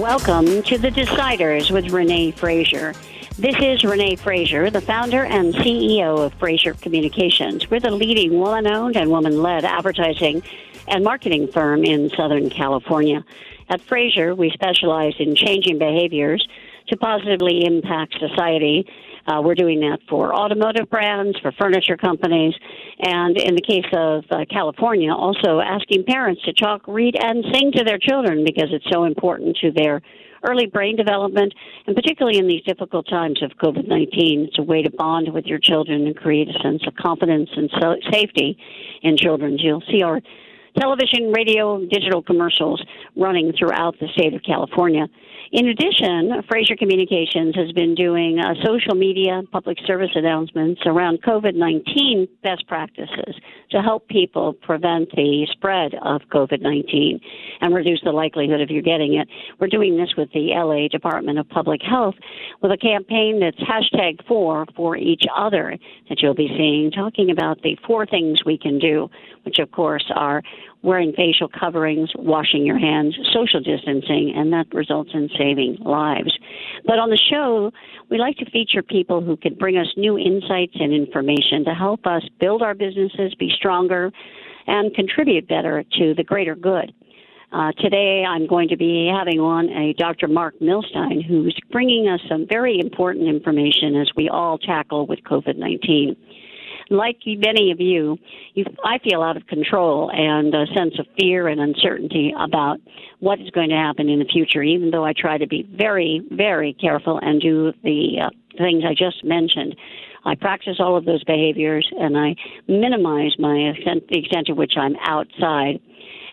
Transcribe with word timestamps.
Welcome 0.00 0.62
to 0.62 0.78
The 0.78 0.88
Deciders 0.88 1.70
with 1.70 1.90
Renee 1.92 2.30
Fraser. 2.30 2.94
This 3.36 3.54
is 3.60 3.84
Renee 3.84 4.16
Fraser, 4.16 4.70
the 4.70 4.80
founder 4.80 5.26
and 5.26 5.52
CEO 5.52 6.24
of 6.24 6.32
Fraser 6.38 6.72
Communications. 6.72 7.70
We're 7.70 7.80
the 7.80 7.90
leading 7.90 8.38
woman 8.38 8.66
owned 8.66 8.96
and 8.96 9.10
woman 9.10 9.42
led 9.42 9.66
advertising 9.66 10.42
and 10.88 11.04
marketing 11.04 11.48
firm 11.48 11.84
in 11.84 12.08
Southern 12.16 12.48
California. 12.48 13.22
At 13.68 13.82
Fraser, 13.82 14.34
we 14.34 14.48
specialize 14.52 15.16
in 15.18 15.36
changing 15.36 15.78
behaviors 15.78 16.48
to 16.88 16.96
positively 16.96 17.66
impact 17.66 18.14
society. 18.18 18.90
Uh, 19.26 19.40
we're 19.42 19.54
doing 19.54 19.80
that 19.80 19.98
for 20.08 20.34
automotive 20.34 20.88
brands, 20.90 21.38
for 21.40 21.52
furniture 21.52 21.96
companies, 21.96 22.54
and 23.00 23.36
in 23.38 23.54
the 23.54 23.62
case 23.62 23.86
of 23.92 24.24
uh, 24.30 24.44
California, 24.50 25.12
also 25.12 25.60
asking 25.60 26.04
parents 26.04 26.42
to 26.44 26.52
talk, 26.52 26.82
read, 26.86 27.16
and 27.20 27.44
sing 27.52 27.72
to 27.72 27.84
their 27.84 27.98
children 27.98 28.44
because 28.44 28.68
it's 28.72 28.86
so 28.90 29.04
important 29.04 29.56
to 29.58 29.70
their 29.72 30.00
early 30.48 30.66
brain 30.66 30.96
development, 30.96 31.52
and 31.86 31.94
particularly 31.94 32.38
in 32.38 32.46
these 32.46 32.62
difficult 32.62 33.06
times 33.08 33.42
of 33.42 33.50
COVID 33.62 33.86
19. 33.86 34.46
It's 34.48 34.58
a 34.58 34.62
way 34.62 34.82
to 34.82 34.90
bond 34.90 35.32
with 35.32 35.46
your 35.46 35.58
children 35.58 36.06
and 36.06 36.16
create 36.16 36.48
a 36.48 36.58
sense 36.62 36.86
of 36.86 36.94
confidence 36.94 37.50
and 37.56 37.70
so- 37.80 37.96
safety 38.10 38.56
in 39.02 39.16
children. 39.16 39.58
You'll 39.58 39.82
see 39.90 40.02
our 40.02 40.20
television, 40.78 41.32
radio, 41.32 41.84
digital 41.86 42.22
commercials 42.22 42.82
running 43.16 43.52
throughout 43.58 43.98
the 44.00 44.08
state 44.14 44.34
of 44.34 44.42
California. 44.42 45.06
In 45.52 45.66
addition, 45.66 46.30
Fraser 46.48 46.76
Communications 46.76 47.56
has 47.56 47.72
been 47.72 47.96
doing 47.96 48.38
uh, 48.38 48.54
social 48.64 48.94
media 48.94 49.42
public 49.50 49.78
service 49.84 50.10
announcements 50.14 50.80
around 50.86 51.22
COVID 51.22 51.56
19 51.56 52.28
best 52.44 52.68
practices 52.68 53.34
to 53.72 53.82
help 53.82 54.06
people 54.06 54.52
prevent 54.52 55.10
the 55.10 55.48
spread 55.50 55.94
of 56.02 56.20
COVID 56.32 56.60
19 56.60 57.18
and 57.62 57.74
reduce 57.74 58.00
the 58.04 58.12
likelihood 58.12 58.60
of 58.60 58.70
you 58.70 58.80
getting 58.80 59.14
it. 59.14 59.26
We're 59.58 59.66
doing 59.66 59.96
this 59.96 60.10
with 60.16 60.30
the 60.32 60.52
LA 60.54 60.86
Department 60.86 61.40
of 61.40 61.48
Public 61.48 61.80
Health 61.82 62.14
with 62.62 62.70
a 62.70 62.76
campaign 62.76 63.40
that's 63.40 63.58
hashtag 63.58 64.24
four 64.28 64.66
for 64.76 64.96
each 64.96 65.24
other 65.36 65.76
that 66.08 66.22
you'll 66.22 66.34
be 66.34 66.48
seeing, 66.56 66.92
talking 66.92 67.28
about 67.28 67.60
the 67.62 67.76
four 67.84 68.06
things 68.06 68.44
we 68.44 68.56
can 68.56 68.78
do, 68.78 69.10
which 69.42 69.58
of 69.58 69.72
course 69.72 70.08
are 70.14 70.42
wearing 70.82 71.12
facial 71.12 71.48
coverings, 71.48 72.10
washing 72.16 72.64
your 72.64 72.78
hands, 72.78 73.16
social 73.32 73.60
distancing, 73.60 74.32
and 74.34 74.52
that 74.52 74.66
results 74.72 75.10
in 75.14 75.28
saving 75.36 75.76
lives. 75.80 76.36
But 76.86 76.98
on 76.98 77.10
the 77.10 77.20
show, 77.30 77.70
we 78.10 78.18
like 78.18 78.36
to 78.38 78.50
feature 78.50 78.82
people 78.82 79.20
who 79.20 79.36
can 79.36 79.54
bring 79.54 79.76
us 79.76 79.88
new 79.96 80.18
insights 80.18 80.74
and 80.74 80.92
information 80.92 81.64
to 81.64 81.74
help 81.74 82.06
us 82.06 82.22
build 82.40 82.62
our 82.62 82.74
businesses, 82.74 83.34
be 83.38 83.50
stronger, 83.54 84.10
and 84.66 84.94
contribute 84.94 85.48
better 85.48 85.84
to 85.98 86.14
the 86.14 86.24
greater 86.24 86.54
good. 86.54 86.92
Uh, 87.52 87.72
today, 87.78 88.24
I'm 88.24 88.46
going 88.46 88.68
to 88.68 88.76
be 88.76 89.10
having 89.12 89.40
on 89.40 89.68
a 89.70 89.92
Dr. 89.94 90.28
Marc 90.28 90.58
Milstein, 90.60 91.24
who's 91.26 91.58
bringing 91.72 92.06
us 92.06 92.20
some 92.28 92.46
very 92.48 92.78
important 92.78 93.26
information 93.26 93.96
as 93.96 94.08
we 94.16 94.28
all 94.28 94.56
tackle 94.56 95.04
with 95.06 95.18
COVID 95.24 95.56
19 95.56 96.16
like 96.90 97.18
many 97.24 97.70
of 97.70 97.80
you, 97.80 98.18
you, 98.54 98.64
I 98.84 98.98
feel 98.98 99.22
out 99.22 99.36
of 99.36 99.46
control 99.46 100.10
and 100.12 100.52
a 100.54 100.66
sense 100.74 100.98
of 100.98 101.06
fear 101.18 101.48
and 101.48 101.60
uncertainty 101.60 102.34
about 102.38 102.80
what 103.20 103.40
is 103.40 103.50
going 103.50 103.70
to 103.70 103.76
happen 103.76 104.08
in 104.08 104.18
the 104.18 104.24
future, 104.24 104.62
even 104.62 104.90
though 104.90 105.04
I 105.04 105.12
try 105.12 105.38
to 105.38 105.46
be 105.46 105.62
very, 105.62 106.20
very 106.30 106.72
careful 106.74 107.18
and 107.22 107.40
do 107.40 107.72
the 107.84 108.22
uh, 108.26 108.30
things 108.58 108.82
I 108.84 108.94
just 108.94 109.24
mentioned. 109.24 109.76
I 110.24 110.34
practice 110.34 110.76
all 110.80 110.96
of 110.96 111.04
those 111.04 111.24
behaviors 111.24 111.88
and 111.98 112.18
I 112.18 112.34
minimize 112.68 113.36
my 113.38 113.56
extent, 113.56 114.08
the 114.08 114.18
extent 114.18 114.48
to 114.48 114.52
which 114.52 114.74
I'm 114.76 114.96
outside 114.96 115.80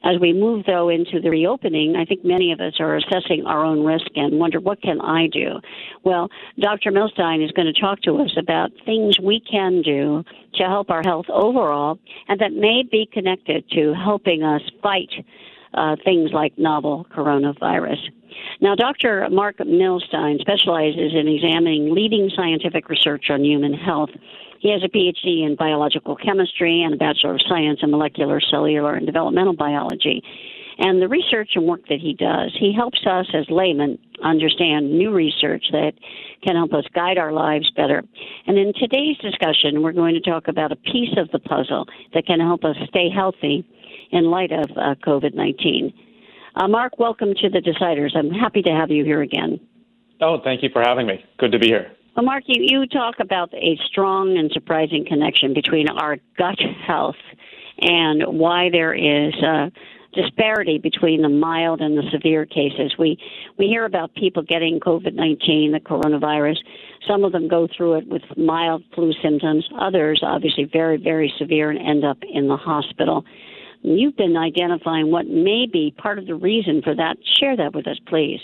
as 0.03 0.19
we 0.19 0.33
move, 0.33 0.65
though, 0.65 0.89
into 0.89 1.19
the 1.19 1.29
reopening, 1.29 1.95
I 1.95 2.05
think 2.05 2.23
many 2.23 2.51
of 2.51 2.59
us 2.59 2.73
are 2.79 2.95
assessing 2.95 3.45
our 3.45 3.63
own 3.63 3.83
risk 3.83 4.07
and 4.15 4.39
wonder, 4.39 4.59
what 4.59 4.81
can 4.81 5.01
I 5.01 5.27
do? 5.27 5.59
Well, 6.03 6.29
Dr. 6.59 6.91
Milstein 6.91 7.43
is 7.43 7.51
going 7.51 7.71
to 7.71 7.79
talk 7.79 8.01
to 8.01 8.17
us 8.17 8.31
about 8.37 8.71
things 8.85 9.19
we 9.19 9.39
can 9.39 9.81
do 9.81 10.23
to 10.55 10.63
help 10.63 10.89
our 10.89 11.01
health 11.03 11.25
overall 11.29 11.99
and 12.27 12.39
that 12.39 12.53
may 12.53 12.83
be 12.89 13.07
connected 13.11 13.69
to 13.71 13.93
helping 13.93 14.43
us 14.43 14.61
fight 14.81 15.09
uh, 15.73 15.95
things 16.03 16.31
like 16.33 16.57
novel 16.57 17.05
coronavirus. 17.15 17.97
Now, 18.61 18.75
Dr. 18.75 19.27
Marc 19.29 19.57
Milstein 19.57 20.39
specializes 20.39 21.13
in 21.13 21.27
examining 21.27 21.93
leading 21.93 22.29
scientific 22.35 22.89
research 22.89 23.25
on 23.29 23.43
human 23.43 23.73
health 23.73 24.09
he 24.59 24.71
has 24.71 24.83
a 24.83 24.89
PhD 24.89 25.45
in 25.45 25.55
biological 25.57 26.15
chemistry 26.15 26.83
and 26.83 26.93
a 26.93 26.97
Bachelor 26.97 27.35
of 27.35 27.41
Science 27.47 27.79
in 27.81 27.91
molecular, 27.91 28.39
cellular, 28.39 28.95
and 28.95 29.05
developmental 29.05 29.55
biology. 29.55 30.23
And 30.79 31.01
the 31.01 31.07
research 31.07 31.51
and 31.55 31.65
work 31.65 31.87
that 31.89 31.99
he 31.99 32.13
does, 32.13 32.55
he 32.59 32.71
helps 32.71 32.99
us 33.07 33.25
as 33.33 33.49
laymen 33.49 33.97
understand 34.23 34.91
new 34.91 35.11
research 35.11 35.65
that 35.71 35.93
can 36.43 36.55
help 36.55 36.73
us 36.73 36.85
guide 36.93 37.17
our 37.17 37.31
lives 37.31 37.71
better. 37.75 38.03
And 38.45 38.57
in 38.59 38.73
today's 38.73 39.17
discussion, 39.17 39.81
we're 39.81 39.91
going 39.91 40.13
to 40.13 40.21
talk 40.21 40.47
about 40.47 40.71
a 40.71 40.75
piece 40.75 41.17
of 41.17 41.31
the 41.31 41.39
puzzle 41.39 41.87
that 42.13 42.27
can 42.27 42.39
help 42.39 42.63
us 42.63 42.75
stay 42.89 43.09
healthy 43.09 43.67
in 44.11 44.25
light 44.25 44.51
of 44.51 44.69
uh, 44.71 44.95
COVID 45.03 45.33
19. 45.33 45.93
Uh, 46.55 46.67
Marc, 46.67 46.99
welcome 46.99 47.33
to 47.41 47.49
the 47.49 47.59
Deciders. 47.59 48.15
I'm 48.15 48.31
happy 48.31 48.61
to 48.61 48.71
have 48.71 48.91
you 48.91 49.03
here 49.03 49.21
again. 49.21 49.59
Oh, 50.21 50.39
thank 50.43 50.63
you 50.63 50.69
for 50.71 50.81
having 50.81 51.07
me. 51.07 51.23
Good 51.37 51.51
to 51.51 51.59
be 51.59 51.67
here. 51.67 51.96
Well, 52.17 52.25
Marc, 52.25 52.45
you, 52.47 52.65
you 52.65 52.87
talk 52.87 53.19
about 53.19 53.53
a 53.53 53.77
strong 53.85 54.39
and 54.39 54.51
surprising 54.51 55.05
connection 55.07 55.53
between 55.53 55.87
our 55.87 56.17
gut 56.35 56.57
health 56.87 57.15
and 57.79 58.39
why 58.39 58.69
there 58.71 58.91
is 58.95 59.35
a 59.35 59.71
disparity 60.13 60.79
between 60.79 61.21
the 61.21 61.29
mild 61.29 61.79
and 61.79 61.95
the 61.95 62.09
severe 62.11 62.47
cases. 62.47 62.95
We 62.97 63.19
we 63.59 63.67
hear 63.67 63.85
about 63.85 64.15
people 64.15 64.41
getting 64.41 64.79
COVID 64.79 65.13
nineteen, 65.13 65.73
the 65.73 65.79
coronavirus. 65.79 66.55
Some 67.07 67.23
of 67.23 67.33
them 67.33 67.47
go 67.47 67.67
through 67.77 67.99
it 67.99 68.07
with 68.07 68.23
mild 68.35 68.83
flu 68.95 69.13
symptoms. 69.21 69.69
Others, 69.79 70.21
obviously, 70.23 70.63
very 70.73 70.97
very 70.97 71.31
severe 71.37 71.69
and 71.69 71.77
end 71.77 72.03
up 72.03 72.17
in 72.33 72.47
the 72.47 72.57
hospital. 72.57 73.25
You've 73.83 74.17
been 74.17 74.35
identifying 74.35 75.11
what 75.11 75.27
may 75.27 75.67
be 75.71 75.93
part 75.95 76.17
of 76.17 76.25
the 76.25 76.33
reason 76.33 76.81
for 76.81 76.95
that. 76.95 77.17
Share 77.39 77.55
that 77.57 77.75
with 77.75 77.85
us, 77.85 77.99
please. 78.07 78.39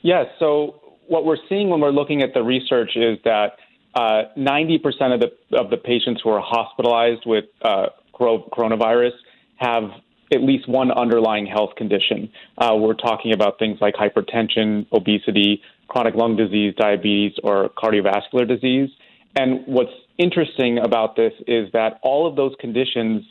Yes. 0.00 0.24
So 0.38 0.79
what 1.10 1.24
we're 1.24 1.44
seeing 1.48 1.68
when 1.68 1.80
we're 1.80 1.90
looking 1.90 2.22
at 2.22 2.32
the 2.34 2.42
research 2.42 2.92
is 2.94 3.18
that 3.24 3.54
uh, 3.96 4.22
90% 4.38 4.78
of 5.12 5.20
the 5.20 5.58
of 5.58 5.68
the 5.68 5.76
patients 5.76 6.20
who 6.22 6.30
are 6.30 6.40
hospitalized 6.40 7.22
with 7.26 7.46
uh, 7.62 7.86
coronavirus 8.14 9.10
have 9.56 9.90
at 10.32 10.40
least 10.42 10.68
one 10.68 10.92
underlying 10.92 11.46
health 11.46 11.70
condition. 11.76 12.30
Uh, 12.58 12.76
we're 12.76 12.94
talking 12.94 13.32
about 13.32 13.58
things 13.58 13.78
like 13.80 13.94
hypertension, 13.94 14.86
obesity, 14.92 15.60
chronic 15.88 16.14
lung 16.14 16.36
disease, 16.36 16.72
diabetes, 16.78 17.32
or 17.42 17.70
cardiovascular 17.70 18.46
disease. 18.46 18.88
And 19.36 19.64
what's 19.66 19.90
interesting 20.16 20.78
about 20.78 21.16
this 21.16 21.32
is 21.48 21.72
that 21.72 21.98
all 22.02 22.28
of 22.28 22.36
those 22.36 22.54
conditions 22.60 23.24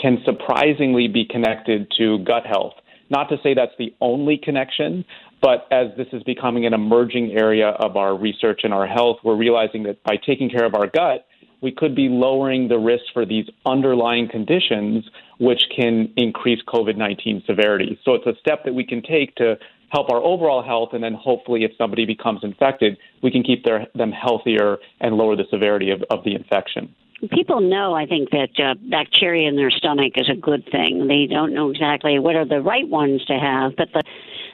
can 0.00 0.18
surprisingly 0.24 1.08
be 1.08 1.24
connected 1.24 1.90
to 1.98 2.18
gut 2.20 2.46
health. 2.46 2.74
Not 3.10 3.28
to 3.30 3.36
say 3.42 3.54
that's 3.54 3.72
the 3.78 3.92
only 4.00 4.38
connection, 4.38 5.04
but 5.44 5.68
as 5.70 5.88
this 5.98 6.06
is 6.14 6.22
becoming 6.22 6.64
an 6.64 6.72
emerging 6.72 7.32
area 7.32 7.68
of 7.68 7.98
our 7.98 8.16
research 8.16 8.62
and 8.64 8.72
our 8.72 8.86
health, 8.86 9.18
we're 9.22 9.36
realizing 9.36 9.82
that 9.82 10.02
by 10.02 10.16
taking 10.16 10.48
care 10.48 10.64
of 10.64 10.74
our 10.74 10.86
gut, 10.86 11.26
we 11.60 11.70
could 11.70 11.94
be 11.94 12.08
lowering 12.08 12.68
the 12.68 12.78
risk 12.78 13.04
for 13.12 13.26
these 13.26 13.44
underlying 13.66 14.26
conditions, 14.26 15.04
which 15.38 15.64
can 15.76 16.10
increase 16.16 16.60
COVID 16.66 16.96
19 16.96 17.42
severity. 17.46 18.00
So 18.06 18.14
it's 18.14 18.26
a 18.26 18.32
step 18.40 18.64
that 18.64 18.74
we 18.74 18.84
can 18.84 19.02
take 19.02 19.34
to 19.34 19.58
help 19.90 20.08
our 20.08 20.22
overall 20.22 20.62
health, 20.62 20.94
and 20.94 21.04
then 21.04 21.12
hopefully, 21.12 21.62
if 21.64 21.72
somebody 21.76 22.06
becomes 22.06 22.40
infected, 22.42 22.96
we 23.22 23.30
can 23.30 23.42
keep 23.42 23.64
their, 23.64 23.86
them 23.94 24.12
healthier 24.12 24.78
and 25.02 25.16
lower 25.16 25.36
the 25.36 25.44
severity 25.50 25.90
of, 25.90 26.02
of 26.08 26.24
the 26.24 26.34
infection. 26.34 26.94
People 27.30 27.60
know, 27.60 27.94
I 27.94 28.06
think, 28.06 28.30
that 28.30 28.50
uh, 28.58 28.74
bacteria 28.90 29.48
in 29.48 29.56
their 29.56 29.70
stomach 29.70 30.12
is 30.16 30.28
a 30.28 30.36
good 30.36 30.64
thing. 30.70 31.06
They 31.08 31.26
don't 31.32 31.54
know 31.54 31.70
exactly 31.70 32.18
what 32.18 32.36
are 32.36 32.44
the 32.44 32.60
right 32.60 32.88
ones 32.88 33.24
to 33.26 33.34
have, 33.34 33.76
but 33.76 33.88
the 33.92 34.02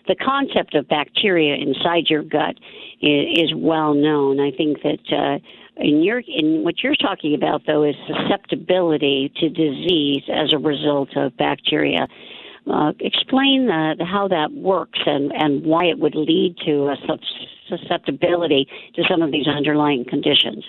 the 0.08 0.14
concept 0.16 0.74
of 0.74 0.88
bacteria 0.88 1.54
inside 1.54 2.08
your 2.08 2.22
gut 2.22 2.56
is, 3.00 3.50
is 3.50 3.54
well 3.54 3.94
known. 3.94 4.40
I 4.40 4.50
think 4.50 4.82
that 4.82 4.98
uh, 5.12 5.38
in 5.76 6.02
your 6.02 6.20
in 6.26 6.64
what 6.64 6.82
you're 6.82 6.96
talking 6.96 7.34
about 7.34 7.62
though 7.66 7.84
is 7.84 7.94
susceptibility 8.06 9.32
to 9.36 9.48
disease 9.48 10.22
as 10.32 10.52
a 10.52 10.58
result 10.58 11.16
of 11.16 11.36
bacteria. 11.36 12.08
Uh, 12.70 12.92
explain 13.00 13.70
uh, 13.70 13.94
how 14.04 14.28
that 14.28 14.52
works 14.52 14.98
and, 15.06 15.32
and 15.34 15.64
why 15.64 15.84
it 15.84 15.98
would 15.98 16.14
lead 16.14 16.54
to 16.64 16.88
a 16.88 16.96
susceptibility 17.68 18.68
to 18.94 19.02
some 19.08 19.22
of 19.22 19.32
these 19.32 19.48
underlying 19.48 20.04
conditions. 20.04 20.64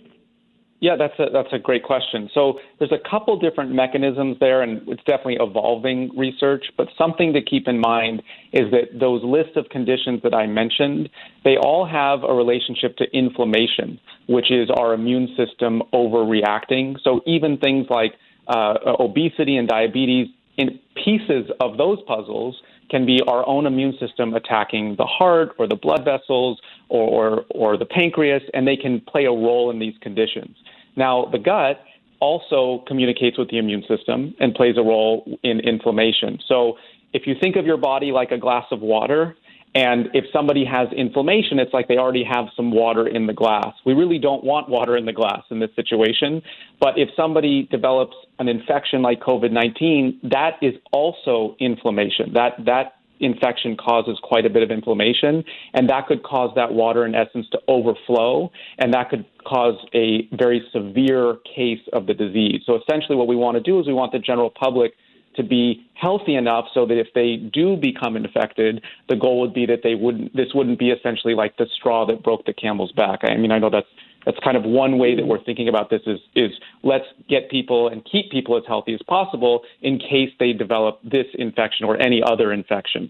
Yeah, 0.82 0.96
that's 0.98 1.14
a 1.20 1.28
that's 1.32 1.54
a 1.54 1.60
great 1.60 1.84
question. 1.84 2.28
So 2.34 2.60
there's 2.80 2.92
a 2.92 3.10
couple 3.10 3.38
different 3.38 3.72
mechanisms 3.72 4.38
there, 4.40 4.64
and 4.64 4.82
it's 4.90 5.04
definitely 5.04 5.38
evolving 5.40 6.10
research. 6.18 6.66
But 6.76 6.88
something 6.98 7.34
to 7.34 7.42
keep 7.42 7.68
in 7.68 7.80
mind 7.80 8.24
is 8.52 8.72
that 8.72 9.00
those 9.00 9.24
lists 9.24 9.54
of 9.58 9.70
conditions 9.70 10.22
that 10.24 10.34
I 10.34 10.48
mentioned, 10.48 11.08
they 11.44 11.56
all 11.56 11.86
have 11.86 12.24
a 12.24 12.34
relationship 12.34 12.98
to 12.98 13.06
inflammation, 13.16 14.00
which 14.28 14.50
is 14.50 14.72
our 14.76 14.96
immune 14.96 15.36
system 15.38 15.84
overreacting. 15.94 16.98
So 17.04 17.22
even 17.28 17.58
things 17.58 17.86
like 17.92 18.14
uh, 18.48 18.74
obesity 19.00 19.58
and 19.58 19.68
diabetes, 19.68 20.30
in 20.58 20.80
pieces 20.96 21.50
of 21.60 21.78
those 21.78 22.00
puzzles 22.08 22.60
can 22.92 23.06
be 23.06 23.22
our 23.26 23.48
own 23.48 23.66
immune 23.66 23.98
system 24.00 24.36
attacking 24.36 24.98
the 24.98 25.06
heart 25.06 25.56
or 25.58 25.66
the 25.66 25.76
blood 25.76 26.04
vessels 26.04 26.60
or, 26.90 27.08
or, 27.10 27.46
or 27.50 27.78
the 27.78 27.86
pancreas, 27.86 28.44
and 28.54 28.68
they 28.68 28.76
can 28.76 29.00
play 29.00 29.26
a 29.26 29.32
role 29.32 29.72
in 29.72 29.80
these 29.80 29.96
conditions. 30.02 30.56
Now, 30.98 31.26
the 31.32 31.40
gut 31.40 31.82
also 32.20 32.84
communicates 32.88 33.38
with 33.38 33.50
the 33.50 33.58
immune 33.58 33.84
system 33.88 34.36
and 34.40 34.54
plays 34.54 34.76
a 34.78 34.84
role 34.84 35.40
in 35.42 35.62
inflammation. 35.62 36.38
So, 36.48 36.78
if 37.14 37.28
you 37.28 37.36
think 37.42 37.58
of 37.58 37.66
your 37.66 37.78
body 37.78 38.12
like 38.12 38.32
a 38.32 38.38
glass 38.38 38.66
of 38.72 38.80
water, 38.80 39.36
and 39.74 40.10
if 40.14 40.26
somebody 40.34 40.66
has 40.66 40.90
inflammation, 40.92 41.58
it's 41.58 41.74
like 41.74 41.88
they 41.88 41.98
already 41.98 42.26
have 42.26 42.48
some 42.58 42.72
water 42.72 43.08
in 43.08 43.26
the 43.26 43.34
glass. 43.34 43.74
We 43.86 43.94
really 43.94 44.20
don't 44.20 44.44
want 44.44 44.68
water 44.68 44.98
in 44.98 45.06
the 45.06 45.14
glass 45.14 45.44
in 45.50 45.60
this 45.60 45.70
situation. 45.76 46.42
But 46.82 46.98
if 46.98 47.10
somebody 47.16 47.70
develops 47.72 48.16
an 48.40 48.50
infection 48.50 49.02
like 49.02 49.22
COVID 49.22 49.52
19, 49.52 50.20
that 50.24 50.56
is 50.62 50.74
also 50.92 51.56
inflammation. 51.60 52.34
That, 52.34 52.54
that 52.66 52.96
infection 53.22 53.78
causes 53.78 54.20
quite 54.22 54.46
a 54.46 54.50
bit 54.50 54.64
of 54.64 54.72
inflammation, 54.72 55.44
and 55.74 55.90
that 55.90 56.08
could 56.08 56.24
cause 56.24 56.52
that 56.56 56.74
water, 56.74 57.06
in 57.06 57.16
essence, 57.16 57.48
to 57.52 57.60
overflow, 57.70 58.52
and 58.78 58.94
that 58.94 59.10
could 59.10 59.26
cause 59.48 59.76
a 59.94 60.28
very 60.36 60.62
severe 60.74 61.38
case 61.56 61.80
of 61.94 62.08
the 62.08 62.14
disease. 62.14 62.62
So 62.66 62.78
essentially, 62.82 63.16
what 63.16 63.28
we 63.28 63.38
want 63.38 63.56
to 63.56 63.64
do 63.64 63.80
is 63.80 63.88
we 63.88 63.94
want 63.94 64.12
the 64.12 64.20
general 64.20 64.50
public 64.50 64.94
to 65.36 65.44
be 65.44 65.86
healthy 65.94 66.36
enough 66.36 66.66
so 66.74 66.86
that 66.86 66.98
if 66.98 67.08
they 67.14 67.38
do 67.38 67.78
become 67.78 68.16
infected, 68.16 68.84
the 69.10 69.16
goal 69.16 69.40
would 69.42 69.54
be 69.54 69.66
that 69.66 69.82
they 69.84 69.96
wouldn't. 69.96 70.36
This 70.36 70.50
wouldn't 70.54 70.80
be 70.80 70.90
essentially 70.90 71.36
like 71.36 71.58
the 71.58 71.68
straw 71.76 72.06
that 72.08 72.24
broke 72.24 72.46
the 72.46 72.54
camel's 72.54 72.92
back. 72.92 73.20
I 73.24 73.38
mean, 73.38 73.52
I 73.52 73.60
know 73.60 73.70
that's 73.70 73.88
that's 74.26 74.38
kind 74.44 74.58
of 74.58 74.64
one 74.64 74.98
way 74.98 75.16
that 75.16 75.26
we're 75.26 75.44
thinking 75.44 75.68
about 75.68 75.90
this 75.90 76.02
is 76.06 76.20
is 76.36 76.52
let's 76.84 77.06
get 77.30 77.50
people 77.50 77.88
and 77.88 78.06
keep 78.10 78.32
people 78.32 78.58
as 78.58 78.64
healthy 78.68 78.94
as 78.94 79.02
possible 79.08 79.62
in 79.82 80.00
case 80.00 80.30
they 80.40 80.54
develop 80.54 81.00
this 81.04 81.28
infection 81.36 81.86
or 81.86 82.02
any 82.02 82.22
other 82.24 82.52
infection. 82.52 83.10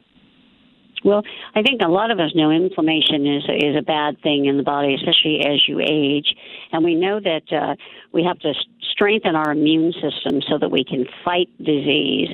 Well, 1.04 1.24
I 1.56 1.64
think 1.64 1.82
a 1.82 1.90
lot 1.90 2.12
of 2.12 2.20
us 2.20 2.32
know 2.36 2.52
inflammation 2.52 3.26
is 3.26 3.44
is 3.50 3.76
a 3.76 3.82
bad 3.82 4.22
thing 4.22 4.46
in 4.46 4.58
the 4.58 4.64
body, 4.64 4.94
especially 4.94 5.40
as 5.42 5.68
you 5.68 5.80
age, 5.80 6.36
and 6.72 6.84
we 6.84 6.96
know 6.96 7.20
that 7.20 7.52
uh, 7.52 7.76
we 8.12 8.24
have 8.24 8.38
to 8.40 8.54
strengthen 8.92 9.36
our 9.36 9.52
immune 9.52 9.94
system 9.94 10.42
so 10.48 10.60
that 10.60 10.70
we 10.70 10.84
can 10.84 11.06
fight 11.26 11.50
disease. 11.58 12.30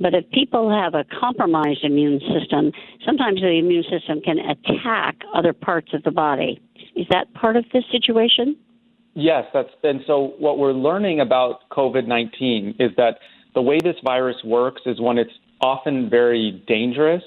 But 0.00 0.14
if 0.14 0.30
people 0.30 0.70
have 0.70 0.94
a 0.94 1.04
compromised 1.18 1.82
immune 1.82 2.20
system, 2.20 2.72
sometimes 3.06 3.40
the 3.40 3.58
immune 3.58 3.84
system 3.84 4.20
can 4.20 4.38
attack 4.38 5.16
other 5.34 5.52
parts 5.52 5.94
of 5.94 6.02
the 6.02 6.10
body. 6.10 6.60
Is 6.96 7.06
that 7.10 7.32
part 7.34 7.56
of 7.56 7.64
this 7.72 7.84
situation? 7.90 8.56
Yes, 9.14 9.44
that's 9.54 9.70
and 9.82 10.00
so 10.06 10.34
what 10.38 10.58
we're 10.58 10.72
learning 10.72 11.20
about 11.20 11.68
COVID-19 11.70 12.80
is 12.80 12.90
that 12.96 13.18
the 13.54 13.62
way 13.62 13.78
this 13.82 13.96
virus 14.04 14.36
works 14.44 14.82
is 14.86 15.00
when 15.00 15.18
it's 15.18 15.32
often 15.60 16.08
very 16.08 16.62
dangerous 16.66 17.22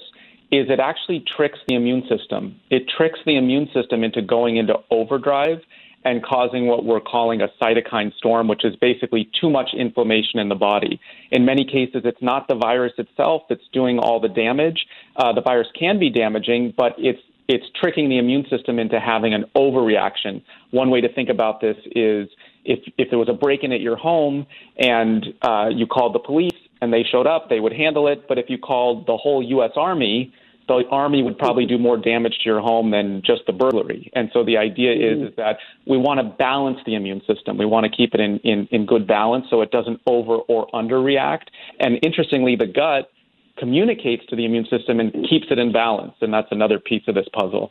is 0.54 0.70
it 0.70 0.78
actually 0.78 1.24
tricks 1.36 1.58
the 1.66 1.74
immune 1.74 2.02
system. 2.08 2.60
It 2.70 2.88
tricks 2.88 3.18
the 3.26 3.36
immune 3.36 3.68
system 3.74 4.04
into 4.04 4.22
going 4.22 4.56
into 4.56 4.74
overdrive 4.90 5.58
and 6.04 6.22
causing 6.22 6.66
what 6.66 6.84
we're 6.84 7.00
calling 7.00 7.40
a 7.40 7.48
cytokine 7.60 8.14
storm, 8.16 8.46
which 8.46 8.64
is 8.64 8.76
basically 8.76 9.30
too 9.40 9.50
much 9.50 9.70
inflammation 9.76 10.38
in 10.38 10.48
the 10.48 10.54
body. 10.54 11.00
In 11.30 11.44
many 11.44 11.64
cases, 11.64 12.02
it's 12.04 12.20
not 12.20 12.46
the 12.46 12.54
virus 12.54 12.92
itself 12.98 13.42
that's 13.48 13.66
doing 13.72 13.98
all 13.98 14.20
the 14.20 14.28
damage. 14.28 14.86
Uh, 15.16 15.32
the 15.32 15.40
virus 15.40 15.68
can 15.78 15.98
be 15.98 16.10
damaging, 16.10 16.74
but 16.76 16.92
it's 16.98 17.20
it's 17.46 17.66
tricking 17.78 18.08
the 18.08 18.16
immune 18.16 18.46
system 18.48 18.78
into 18.78 18.98
having 18.98 19.34
an 19.34 19.44
overreaction. 19.54 20.42
One 20.70 20.88
way 20.88 21.02
to 21.02 21.12
think 21.12 21.28
about 21.28 21.60
this 21.60 21.76
is 21.94 22.28
if 22.64 22.80
if 22.96 23.10
there 23.10 23.18
was 23.18 23.28
a 23.28 23.34
break-in 23.34 23.72
at 23.72 23.80
your 23.80 23.96
home 23.96 24.46
and 24.78 25.26
uh, 25.42 25.68
you 25.70 25.86
called 25.86 26.14
the 26.14 26.20
police 26.20 26.52
and 26.80 26.92
they 26.92 27.02
showed 27.10 27.26
up, 27.26 27.48
they 27.48 27.60
would 27.60 27.72
handle 27.72 28.08
it. 28.08 28.28
But 28.28 28.38
if 28.38 28.46
you 28.48 28.58
called 28.58 29.06
the 29.06 29.16
whole 29.16 29.42
U.S. 29.42 29.72
Army, 29.76 30.32
the 30.66 30.82
army 30.90 31.22
would 31.22 31.38
probably 31.38 31.66
do 31.66 31.78
more 31.78 31.96
damage 31.96 32.38
to 32.42 32.44
your 32.44 32.60
home 32.60 32.90
than 32.90 33.22
just 33.24 33.42
the 33.46 33.52
burglary. 33.52 34.10
And 34.14 34.30
so 34.32 34.44
the 34.44 34.56
idea 34.56 34.92
is, 34.92 35.18
mm-hmm. 35.18 35.26
is 35.26 35.36
that 35.36 35.58
we 35.86 35.98
want 35.98 36.20
to 36.20 36.24
balance 36.24 36.78
the 36.86 36.94
immune 36.94 37.20
system. 37.26 37.58
We 37.58 37.66
want 37.66 37.84
to 37.84 37.94
keep 37.94 38.14
it 38.14 38.20
in, 38.20 38.38
in, 38.38 38.66
in 38.70 38.86
good 38.86 39.06
balance 39.06 39.46
so 39.50 39.60
it 39.60 39.70
doesn't 39.70 40.00
over 40.06 40.36
or 40.36 40.68
underreact. 40.68 41.48
And 41.80 41.98
interestingly, 42.02 42.56
the 42.56 42.66
gut 42.66 43.10
communicates 43.58 44.24
to 44.26 44.36
the 44.36 44.44
immune 44.44 44.66
system 44.70 45.00
and 45.00 45.12
keeps 45.28 45.46
it 45.50 45.58
in 45.58 45.72
balance. 45.72 46.14
And 46.20 46.32
that's 46.32 46.48
another 46.50 46.78
piece 46.78 47.02
of 47.08 47.14
this 47.14 47.26
puzzle. 47.32 47.70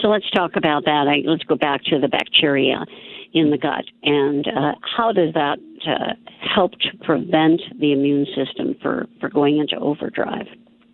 So 0.00 0.08
let's 0.08 0.28
talk 0.30 0.56
about 0.56 0.84
that. 0.84 1.04
let's 1.24 1.44
go 1.44 1.54
back 1.54 1.82
to 1.84 2.00
the 2.00 2.08
bacteria 2.08 2.84
in 3.32 3.50
the 3.50 3.58
gut 3.58 3.84
and 4.02 4.46
uh, 4.46 4.72
how 4.96 5.12
does 5.12 5.34
that 5.34 5.58
uh, 5.86 6.14
help 6.54 6.72
to 6.72 6.96
prevent 7.02 7.60
the 7.80 7.92
immune 7.92 8.26
system 8.34 8.76
for, 8.80 9.06
for 9.20 9.28
going 9.28 9.58
into 9.58 9.76
overdrive? 9.76 10.46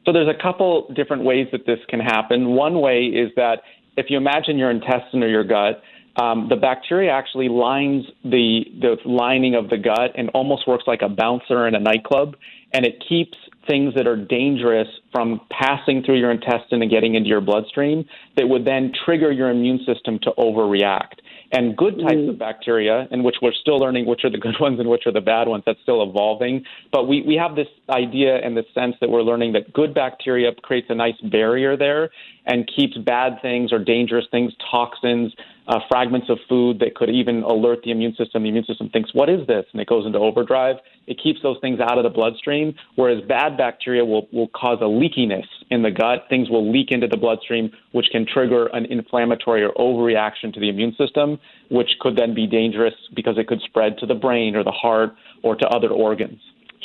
So 0.05 0.13
there's 0.13 0.29
a 0.29 0.43
couple 0.43 0.93
different 0.95 1.25
ways 1.25 1.47
that 1.53 1.67
this 1.67 1.79
can 1.89 2.01
happen. 2.01 2.51
One 2.55 2.81
way 2.81 3.05
is 3.05 3.31
that 3.37 3.63
if 3.97 4.07
you 4.09 4.17
imagine 4.17 4.57
your 4.57 4.71
intestine 4.71 5.23
or 5.23 5.29
your 5.29 5.45
gut, 5.45 5.83
um, 6.17 6.49
the 6.49 6.57
bacteria 6.57 7.13
actually 7.13 7.49
lines 7.49 8.05
the 8.25 8.65
the 8.81 8.97
lining 9.05 9.55
of 9.55 9.71
the 9.71 9.79
gut 9.79 10.13
and 10.17 10.29
almost 10.31 10.67
works 10.67 10.85
like 10.87 11.03
a 11.03 11.09
bouncer 11.09 11.69
in 11.69 11.75
a 11.75 11.81
nightclub, 11.81 12.37
and 12.73 12.85
it 12.85 13.03
keeps 13.09 13.37
things 13.69 13.95
that 13.95 14.07
are 14.07 14.17
dangerous 14.17 14.89
from 15.13 15.41
passing 15.51 16.03
through 16.03 16.19
your 16.19 16.31
intestine 16.31 16.83
and 16.83 16.91
getting 16.91 17.15
into 17.15 17.29
your 17.29 17.41
bloodstream 17.41 18.05
that 18.37 18.49
would 18.49 18.65
then 18.65 18.93
trigger 19.05 19.31
your 19.31 19.51
immune 19.51 19.79
system 19.87 20.19
to 20.23 20.33
overreact 20.39 21.21
and 21.53 21.77
good 21.77 21.99
types 21.99 22.15
mm. 22.15 22.31
of 22.31 22.39
bacteria, 22.39 23.09
in 23.11 23.23
which 23.23 23.37
we're 23.43 23.53
still 23.53 23.79
learning 23.79 24.07
which 24.07 24.25
are 24.25 24.31
the 24.31 24.39
good 24.39 24.55
ones 24.61 24.79
and 24.79 24.89
which 24.89 25.07
are 25.07 25.13
the 25.13 25.21
bad 25.21 25.49
ones. 25.49 25.63
That's 25.67 25.81
still 25.83 26.03
evolving. 26.03 26.65
But 26.93 27.09
we, 27.09 27.23
we 27.23 27.35
have 27.37 27.57
this 27.57 27.69
idea 27.89 28.37
and 28.37 28.57
the 28.57 28.65
sense 28.75 28.97
that 29.01 29.11
we're 29.11 29.23
learning 29.23 29.53
that 29.55 29.73
good 29.73 29.95
bacteria 29.95 30.53
creates 30.63 30.87
a 30.91 30.95
nice 30.95 31.21
barrier 31.23 31.77
there 31.77 32.11
and 32.51 32.69
keeps 32.75 32.97
bad 32.99 33.41
things 33.41 33.73
or 33.73 33.79
dangerous 33.79 34.27
things, 34.33 34.53
toxins, 34.73 35.33
uh, 35.69 35.79
fragments 35.89 36.29
of 36.29 36.37
food 36.49 36.81
that 36.81 36.97
could 36.97 37.09
even 37.09 37.45
alert 37.45 37.79
the 37.85 37.93
immune 37.93 38.13
system. 38.17 38.43
The 38.43 38.49
immune 38.49 38.65
system 38.65 38.91
thinks, 38.91 39.15
what 39.15 39.31
is 39.31 39.47
this? 39.47 39.65
And 39.73 39.81
it 39.81 39.87
goes 39.87 40.05
into 40.05 40.19
overdrive. 40.19 40.77
It 41.07 41.21
keeps 41.23 41.41
those 41.45 41.59
things 41.61 41.79
out 41.79 41.97
of 41.97 42.03
the 42.03 42.11
bloodstream, 42.11 42.75
whereas 42.97 43.23
bad 43.29 43.57
bacteria 43.57 44.05
will, 44.05 44.27
will 44.33 44.49
cause 44.49 44.79
a 44.81 44.85
leakiness 44.85 45.47
in 45.71 45.83
the 45.83 45.93
gut. 45.93 46.25
Things 46.29 46.51
will 46.51 46.69
leak 46.73 46.91
into 46.91 47.07
the 47.07 47.17
bloodstream, 47.17 47.71
which 47.93 48.07
can 48.11 48.27
trigger 48.27 48.67
an 48.73 48.87
inflammatory 48.87 49.63
or 49.63 49.71
overreaction 49.75 50.53
to 50.53 50.59
the 50.59 50.69
immune 50.69 50.97
system, 50.99 51.39
which 51.71 51.91
could 52.01 52.17
then 52.17 52.35
be 52.35 52.49
dangerous 52.49 52.95
because 53.15 53.39
it 53.39 53.47
could 53.47 53.61
spread 53.61 53.97
to 53.99 54.07
the 54.07 54.15
brain 54.15 54.57
or 54.57 54.65
the 54.65 54.73
heart 54.73 55.15
or 55.45 55.55
to 55.55 55.69
other 55.69 55.91
organs. 55.91 56.41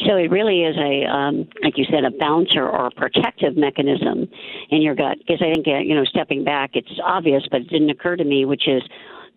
So 0.06 0.18
it 0.18 0.30
really 0.30 0.64
is 0.64 0.76
a, 0.78 1.06
um, 1.06 1.48
like 1.64 1.78
you 1.78 1.86
said, 1.90 2.04
a 2.04 2.12
bouncer 2.12 2.68
or 2.68 2.88
a 2.88 2.92
protective 2.92 3.56
mechanism 3.56 4.28
in 4.70 4.82
your 4.82 4.96
gut. 4.96 5.18
Because 5.20 5.42
I 5.42 5.54
think, 5.54 5.68
uh, 5.68 5.80
you 5.80 5.96
know, 5.96 6.04
stepping 6.04 6.44
back, 6.44 6.72
it's 6.74 7.00
obvious, 7.04 7.44
but 7.50 7.62
it 7.62 7.70
didn't 7.70 7.90
occur 7.90 8.18
to 8.18 8.24
me, 8.24 8.46
which 8.46 8.68
is 8.68 8.84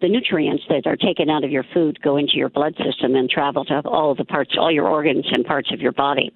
the 0.01 0.09
nutrients 0.09 0.65
that 0.69 0.87
are 0.87 0.97
taken 0.97 1.31
out 1.31 1.45
of 1.45 1.51
your 1.51 1.65
food 1.75 2.01
go 2.03 2.17
into 2.17 2.35
your 2.37 2.49
blood 2.49 2.75
system 2.85 3.15
and 3.15 3.31
travel 3.31 3.65
to 3.65 3.81
all 3.85 4.15
the 4.15 4.25
parts, 4.25 4.57
all 4.59 4.71
your 4.71 4.89
organs 4.89 5.27
and 5.33 5.45
parts 5.45 5.73
of 5.73 5.81
your 5.81 5.93
body. 5.93 6.33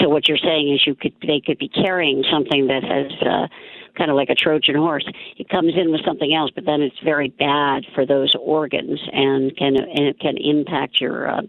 So 0.00 0.08
what 0.08 0.28
you're 0.28 0.38
saying 0.38 0.72
is 0.72 0.86
you 0.86 0.94
could, 0.94 1.14
they 1.26 1.40
could 1.44 1.58
be 1.58 1.68
carrying 1.68 2.24
something 2.30 2.66
that 2.68 2.82
has, 2.82 3.12
uh, 3.22 3.46
kind 3.96 4.10
of 4.10 4.16
like 4.16 4.30
a 4.30 4.34
Trojan 4.34 4.76
horse. 4.76 5.04
It 5.36 5.48
comes 5.48 5.74
in 5.76 5.90
with 5.90 6.02
something 6.04 6.32
else, 6.32 6.50
but 6.54 6.64
then 6.64 6.80
it's 6.80 6.98
very 7.04 7.28
bad 7.28 7.84
for 7.94 8.06
those 8.06 8.32
organs 8.40 9.00
and 9.12 9.54
can 9.56 9.76
and 9.76 10.06
it 10.06 10.18
can 10.20 10.36
impact 10.36 11.00
your 11.00 11.28
uh, 11.28 11.42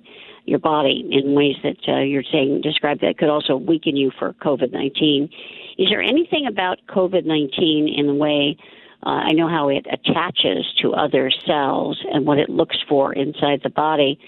your 0.46 0.60
body 0.60 1.08
in 1.12 1.34
ways 1.34 1.56
that 1.64 1.78
uh, 1.88 2.00
you're 2.00 2.24
saying 2.32 2.62
describe 2.62 3.00
that 3.02 3.18
could 3.18 3.30
also 3.30 3.56
weaken 3.56 3.96
you 3.96 4.12
for 4.18 4.34
COVID 4.34 4.72
19. 4.72 5.30
Is 5.78 5.88
there 5.90 6.02
anything 6.02 6.46
about 6.48 6.80
COVID 6.90 7.26
19 7.26 7.94
in 7.96 8.08
the 8.08 8.14
way 8.14 8.58
uh, 9.04 9.10
I 9.10 9.32
know 9.32 9.48
how 9.48 9.70
it 9.70 9.86
attaches 9.92 10.66
to 10.82 10.94
other 10.94 11.32
cells 11.46 12.04
and 12.14 12.26
what 12.26 12.38
it 12.38 12.50
looks 12.50 12.78
for 12.88 13.14
inside 13.14 13.62
the 13.64 13.70
body? 13.70 14.20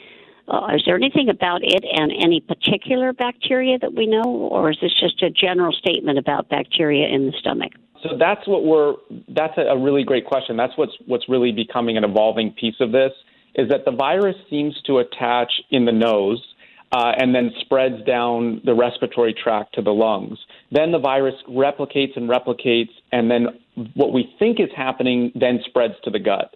Uh, 0.48 0.70
is 0.76 0.82
there 0.86 0.96
anything 0.96 1.30
about 1.30 1.62
it 1.64 1.86
and 1.94 2.12
any 2.12 2.42
particular 2.42 3.14
bacteria 3.14 3.78
that 3.80 3.94
we 3.94 4.08
know, 4.08 4.24
or 4.24 4.72
is 4.72 4.78
this 4.82 4.92
just 5.00 5.22
a 5.22 5.30
general 5.30 5.72
statement 5.72 6.18
about 6.18 6.50
bacteria 6.50 7.08
in 7.08 7.28
the 7.28 7.34
stomach? 7.40 7.72
So 8.02 8.18
that's 8.18 8.46
what 8.48 8.66
we're. 8.66 8.96
That's 9.30 9.54
a 9.58 9.78
really 9.78 10.04
great 10.04 10.26
question. 10.26 10.58
That's 10.58 10.74
what's 10.76 10.92
what's 11.06 11.30
really 11.30 11.54
becoming 11.54 11.96
an 11.96 12.04
evolving 12.04 12.52
piece 12.52 12.76
of 12.82 12.92
this 12.92 13.14
is 13.56 13.70
that 13.70 13.86
the 13.86 13.92
virus 13.92 14.36
seems 14.50 14.80
to 14.86 15.00
attach 15.00 15.52
in 15.70 15.86
the 15.86 15.92
nose 15.92 16.44
uh, 16.92 17.12
and 17.18 17.34
then 17.34 17.52
spreads 17.62 18.04
down 18.06 18.62
the 18.66 18.74
respiratory 18.74 19.34
tract 19.34 19.74
to 19.76 19.82
the 19.82 19.92
lungs. 19.92 20.38
Then 20.72 20.92
the 20.92 21.00
virus 21.00 21.36
replicates 21.50 22.16
and 22.16 22.30
replicates, 22.30 22.92
and 23.12 23.30
then 23.32 23.48
what 23.96 24.14
we 24.14 24.34
think 24.38 24.60
is 24.60 24.70
happening 24.76 25.32
then 25.34 25.60
spreads 25.66 25.96
to 26.04 26.12
the 26.12 26.20
gut. 26.20 26.56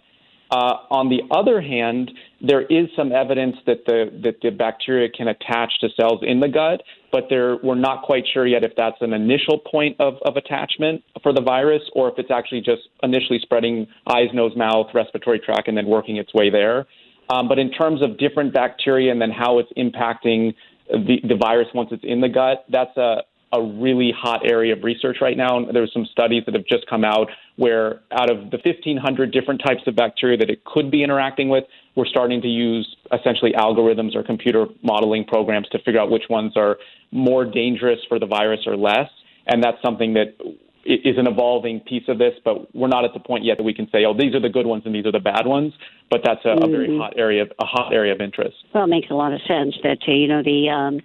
Uh, 0.50 0.76
on 0.90 1.10
the 1.10 1.20
other 1.30 1.60
hand, 1.60 2.10
there 2.40 2.62
is 2.62 2.88
some 2.96 3.12
evidence 3.12 3.56
that 3.66 3.84
the 3.86 4.10
that 4.22 4.36
the 4.40 4.50
bacteria 4.50 5.08
can 5.10 5.28
attach 5.28 5.72
to 5.80 5.88
cells 5.94 6.20
in 6.22 6.40
the 6.40 6.48
gut, 6.48 6.82
but 7.12 7.24
there, 7.28 7.58
we're 7.62 7.74
not 7.74 8.02
quite 8.02 8.24
sure 8.32 8.46
yet 8.46 8.64
if 8.64 8.72
that's 8.74 8.96
an 9.02 9.12
initial 9.12 9.58
point 9.58 9.96
of, 10.00 10.14
of 10.24 10.36
attachment 10.36 11.02
for 11.22 11.34
the 11.34 11.42
virus 11.42 11.82
or 11.94 12.08
if 12.08 12.18
it's 12.18 12.30
actually 12.30 12.62
just 12.62 12.82
initially 13.02 13.38
spreading 13.42 13.86
eyes, 14.06 14.28
nose, 14.32 14.52
mouth, 14.56 14.86
respiratory 14.94 15.38
tract, 15.38 15.68
and 15.68 15.76
then 15.76 15.86
working 15.86 16.16
its 16.16 16.32
way 16.32 16.48
there. 16.48 16.86
Um, 17.30 17.46
but 17.46 17.58
in 17.58 17.70
terms 17.70 18.02
of 18.02 18.16
different 18.16 18.54
bacteria 18.54 19.12
and 19.12 19.20
then 19.20 19.30
how 19.30 19.58
it's 19.58 19.70
impacting 19.76 20.54
the, 20.88 21.16
the 21.28 21.36
virus 21.36 21.68
once 21.74 21.90
it's 21.92 22.04
in 22.04 22.22
the 22.22 22.28
gut, 22.28 22.64
that's 22.70 22.96
a 22.96 23.18
a 23.52 23.62
really 23.62 24.12
hot 24.16 24.42
area 24.44 24.74
of 24.74 24.84
research 24.84 25.18
right 25.20 25.36
now. 25.36 25.64
There's 25.72 25.92
some 25.92 26.06
studies 26.12 26.42
that 26.46 26.54
have 26.54 26.66
just 26.66 26.86
come 26.88 27.04
out 27.04 27.28
where 27.56 28.00
out 28.12 28.30
of 28.30 28.50
the 28.50 28.58
1,500 28.62 29.32
different 29.32 29.62
types 29.64 29.82
of 29.86 29.96
bacteria 29.96 30.36
that 30.36 30.50
it 30.50 30.64
could 30.64 30.90
be 30.90 31.02
interacting 31.02 31.48
with, 31.48 31.64
we're 31.96 32.06
starting 32.06 32.42
to 32.42 32.48
use 32.48 32.96
essentially 33.12 33.52
algorithms 33.52 34.14
or 34.14 34.22
computer 34.22 34.66
modeling 34.82 35.24
programs 35.24 35.68
to 35.70 35.78
figure 35.78 36.00
out 36.00 36.10
which 36.10 36.24
ones 36.28 36.52
are 36.56 36.76
more 37.10 37.44
dangerous 37.44 37.98
for 38.08 38.18
the 38.18 38.26
virus 38.26 38.60
or 38.66 38.76
less. 38.76 39.08
And 39.46 39.64
that's 39.64 39.80
something 39.82 40.14
that 40.14 40.36
is 40.84 41.18
an 41.18 41.26
evolving 41.26 41.80
piece 41.80 42.04
of 42.08 42.18
this, 42.18 42.34
but 42.44 42.74
we're 42.74 42.88
not 42.88 43.04
at 43.04 43.12
the 43.12 43.20
point 43.20 43.44
yet 43.44 43.58
that 43.58 43.62
we 43.62 43.74
can 43.74 43.88
say, 43.90 44.04
oh, 44.06 44.16
these 44.16 44.34
are 44.34 44.40
the 44.40 44.48
good 44.48 44.66
ones 44.66 44.84
and 44.86 44.94
these 44.94 45.04
are 45.06 45.12
the 45.12 45.20
bad 45.20 45.46
ones. 45.46 45.72
But 46.10 46.20
that's 46.24 46.44
a, 46.44 46.48
mm-hmm. 46.48 46.64
a 46.64 46.68
very 46.68 46.88
mm-hmm. 46.88 47.00
hot 47.00 47.14
area, 47.16 47.44
a 47.44 47.66
hot 47.66 47.92
area 47.92 48.12
of 48.14 48.20
interest. 48.20 48.56
Well, 48.74 48.84
it 48.84 48.88
makes 48.88 49.10
a 49.10 49.14
lot 49.14 49.32
of 49.32 49.40
sense 49.46 49.74
that 49.82 49.98
uh, 50.06 50.12
you 50.12 50.28
know 50.28 50.42
the 50.42 50.70
um, 50.70 51.00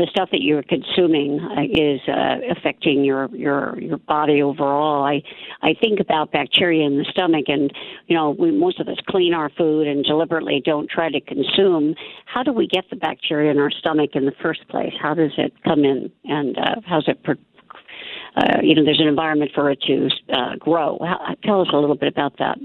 the 0.00 0.06
stuff 0.06 0.30
that 0.32 0.40
you're 0.40 0.62
consuming 0.62 1.38
uh, 1.38 1.60
is 1.70 2.00
uh, 2.08 2.36
affecting 2.56 3.04
your 3.04 3.28
your 3.34 3.78
your 3.78 3.98
body 3.98 4.40
overall. 4.40 5.04
I 5.04 5.22
I 5.60 5.74
think 5.78 6.00
about 6.00 6.32
bacteria 6.32 6.86
in 6.86 6.96
the 6.96 7.04
stomach, 7.10 7.44
and 7.48 7.70
you 8.06 8.16
know, 8.16 8.30
we, 8.30 8.50
most 8.50 8.80
of 8.80 8.88
us 8.88 8.96
clean 9.08 9.34
our 9.34 9.50
food 9.50 9.86
and 9.86 10.02
deliberately 10.02 10.62
don't 10.64 10.88
try 10.88 11.10
to 11.10 11.20
consume. 11.20 11.94
How 12.24 12.42
do 12.42 12.50
we 12.50 12.66
get 12.66 12.84
the 12.88 12.96
bacteria 12.96 13.50
in 13.50 13.58
our 13.58 13.70
stomach 13.70 14.10
in 14.14 14.24
the 14.24 14.32
first 14.42 14.66
place? 14.68 14.94
How 14.98 15.12
does 15.12 15.32
it 15.36 15.52
come 15.64 15.84
in, 15.84 16.10
and 16.24 16.56
uh, 16.56 16.76
how's 16.86 17.06
it? 17.06 17.22
Per- 17.22 17.36
uh, 18.36 18.58
you 18.62 18.74
know, 18.74 18.84
there's 18.84 19.00
an 19.00 19.08
environment 19.08 19.50
for 19.54 19.70
it 19.70 19.82
to 19.82 20.08
uh, 20.32 20.56
grow. 20.58 20.98
How, 21.02 21.34
tell 21.44 21.60
us 21.60 21.68
a 21.74 21.76
little 21.76 21.96
bit 21.96 22.08
about 22.08 22.38
that. 22.38 22.56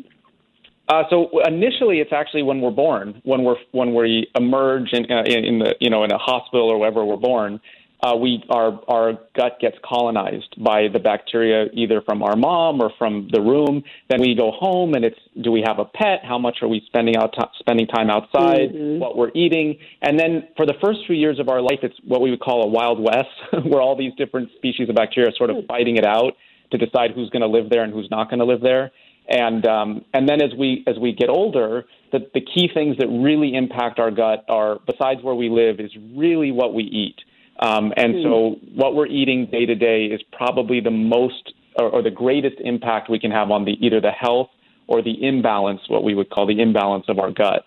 Uh, 0.88 1.04
so 1.10 1.30
initially, 1.48 2.00
it's 2.00 2.14
actually 2.14 2.44
when 2.44 2.62
we're 2.62 2.70
born, 2.70 3.22
when 3.24 3.44
we're 3.44 3.56
when 3.72 3.96
we 3.96 4.28
emerge 4.36 4.94
in, 4.94 5.12
uh, 5.12 5.24
in, 5.26 5.60
the 5.60 5.76
you 5.80 5.90
know 5.90 6.04
in 6.04 6.12
a 6.12 6.18
hospital 6.18 6.70
or 6.70 6.78
wherever 6.80 7.04
we're 7.04 7.18
born. 7.18 7.60
Uh, 8.04 8.16
we 8.16 8.44
our 8.52 8.80
our 8.88 9.14
gut 9.36 9.58
gets 9.60 9.78
colonized 9.84 10.54
by 10.64 10.88
the 10.92 11.00
bacteria 11.00 11.68
either 11.74 12.02
from 12.02 12.22
our 12.22 12.36
mom 12.36 12.82
or 12.82 12.92
from 13.00 13.28
the 13.32 13.42
room. 13.42 13.84
Then 14.10 14.22
we 14.22 14.36
go 14.36 14.52
home 14.52 14.94
and 14.94 15.04
it's 15.04 15.18
do 15.42 15.52
we 15.52 15.64
have 15.66 15.80
a 15.80 15.86
pet? 15.86 16.20
How 16.24 16.38
much 16.38 16.58
are 16.62 16.68
we 16.68 16.84
spending 16.86 17.16
out 17.16 17.34
t- 17.34 17.48
spending 17.58 17.88
time 17.88 18.12
outside? 18.12 18.74
Mm-hmm. 18.74 19.00
What 19.00 19.18
we're 19.18 19.32
eating? 19.34 19.80
And 20.04 20.20
then 20.20 20.50
for 20.56 20.68
the 20.68 20.76
first 20.84 21.00
few 21.08 21.16
years 21.16 21.40
of 21.40 21.50
our 21.50 21.62
life, 21.62 21.80
it's 21.82 21.96
what 22.04 22.22
we 22.22 22.30
would 22.30 22.42
call 22.42 22.64
a 22.64 22.68
wild 22.68 23.00
west, 23.00 23.30
where 23.66 23.82
all 23.82 23.96
these 23.96 24.14
different 24.18 24.50
species 24.58 24.88
of 24.88 24.96
bacteria 24.96 25.30
are 25.30 25.36
sort 25.36 25.50
of 25.50 25.66
fighting 25.68 25.96
it 25.96 26.06
out 26.06 26.34
to 26.72 26.78
decide 26.78 27.12
who's 27.16 27.30
going 27.30 27.42
to 27.42 27.48
live 27.48 27.70
there 27.70 27.84
and 27.84 27.94
who's 27.94 28.10
not 28.12 28.30
going 28.30 28.40
to 28.40 28.46
live 28.46 28.62
there. 28.62 28.92
And 29.28 29.66
um, 29.66 30.06
and 30.14 30.30
then 30.30 30.42
as 30.42 30.52
we 30.58 30.84
as 30.88 30.98
we 31.00 31.12
get 31.12 31.30
older, 31.30 31.86
the, 32.12 32.20
the 32.34 32.42
key 32.42 32.70
things 32.72 32.98
that 32.98 33.08
really 33.08 33.56
impact 33.56 34.00
our 34.00 34.12
gut 34.12 34.46
are 34.48 34.80
besides 34.86 35.24
where 35.24 35.36
we 35.36 35.50
live 35.50 35.80
is 35.80 35.92
really 36.16 36.52
what 36.52 36.74
we 36.74 36.84
eat. 36.84 37.16
Um, 37.60 37.94
and 37.98 38.16
mm. 38.16 38.24
so 38.24 38.60
what 38.76 38.96
we're 38.96 39.08
eating 39.08 39.48
day 39.48 39.66
to 39.66 39.76
day 39.76 40.06
is 40.06 40.22
probably 40.32 40.80
the 40.80 40.92
most 40.92 41.54
or, 41.78 41.90
or 41.90 42.02
the 42.04 42.12
greatest 42.12 42.58
impact 42.60 43.10
we 43.10 43.20
can 43.20 43.32
have 43.32 43.50
on 43.50 43.66
the 43.66 43.74
either 43.84 44.00
the 44.00 44.12
health 44.12 44.50
or 44.88 45.02
the 45.02 45.26
imbalance, 45.26 45.82
what 45.88 46.04
we 46.04 46.14
would 46.14 46.30
call 46.30 46.46
the 46.46 46.62
imbalance 46.62 47.06
of 47.08 47.18
our 47.18 47.32
gut. 47.32 47.66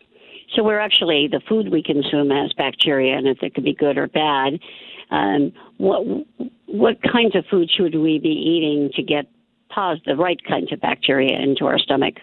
So 0.55 0.63
we're 0.63 0.79
actually 0.79 1.29
the 1.29 1.41
food 1.49 1.71
we 1.71 1.83
consume 1.83 2.31
has 2.31 2.53
bacteria, 2.53 3.17
and 3.17 3.27
if 3.27 3.43
it 3.43 3.55
could 3.55 3.65
be 3.65 3.75
good 3.75 3.99
or 3.99 4.07
bad. 4.07 4.61
Um, 5.11 5.53
what 5.79 6.27
what 6.67 7.03
kinds 7.03 7.35
of 7.35 7.45
food 7.51 7.71
should 7.75 7.95
we 7.95 8.19
be 8.19 8.29
eating 8.29 8.91
to 8.95 9.03
get 9.03 9.27
cause 9.73 9.99
the 10.07 10.17
right 10.17 10.41
kinds 10.47 10.73
of 10.73 10.81
bacteria 10.81 11.39
into 11.39 11.67
our 11.67 11.79
stomach. 11.79 12.15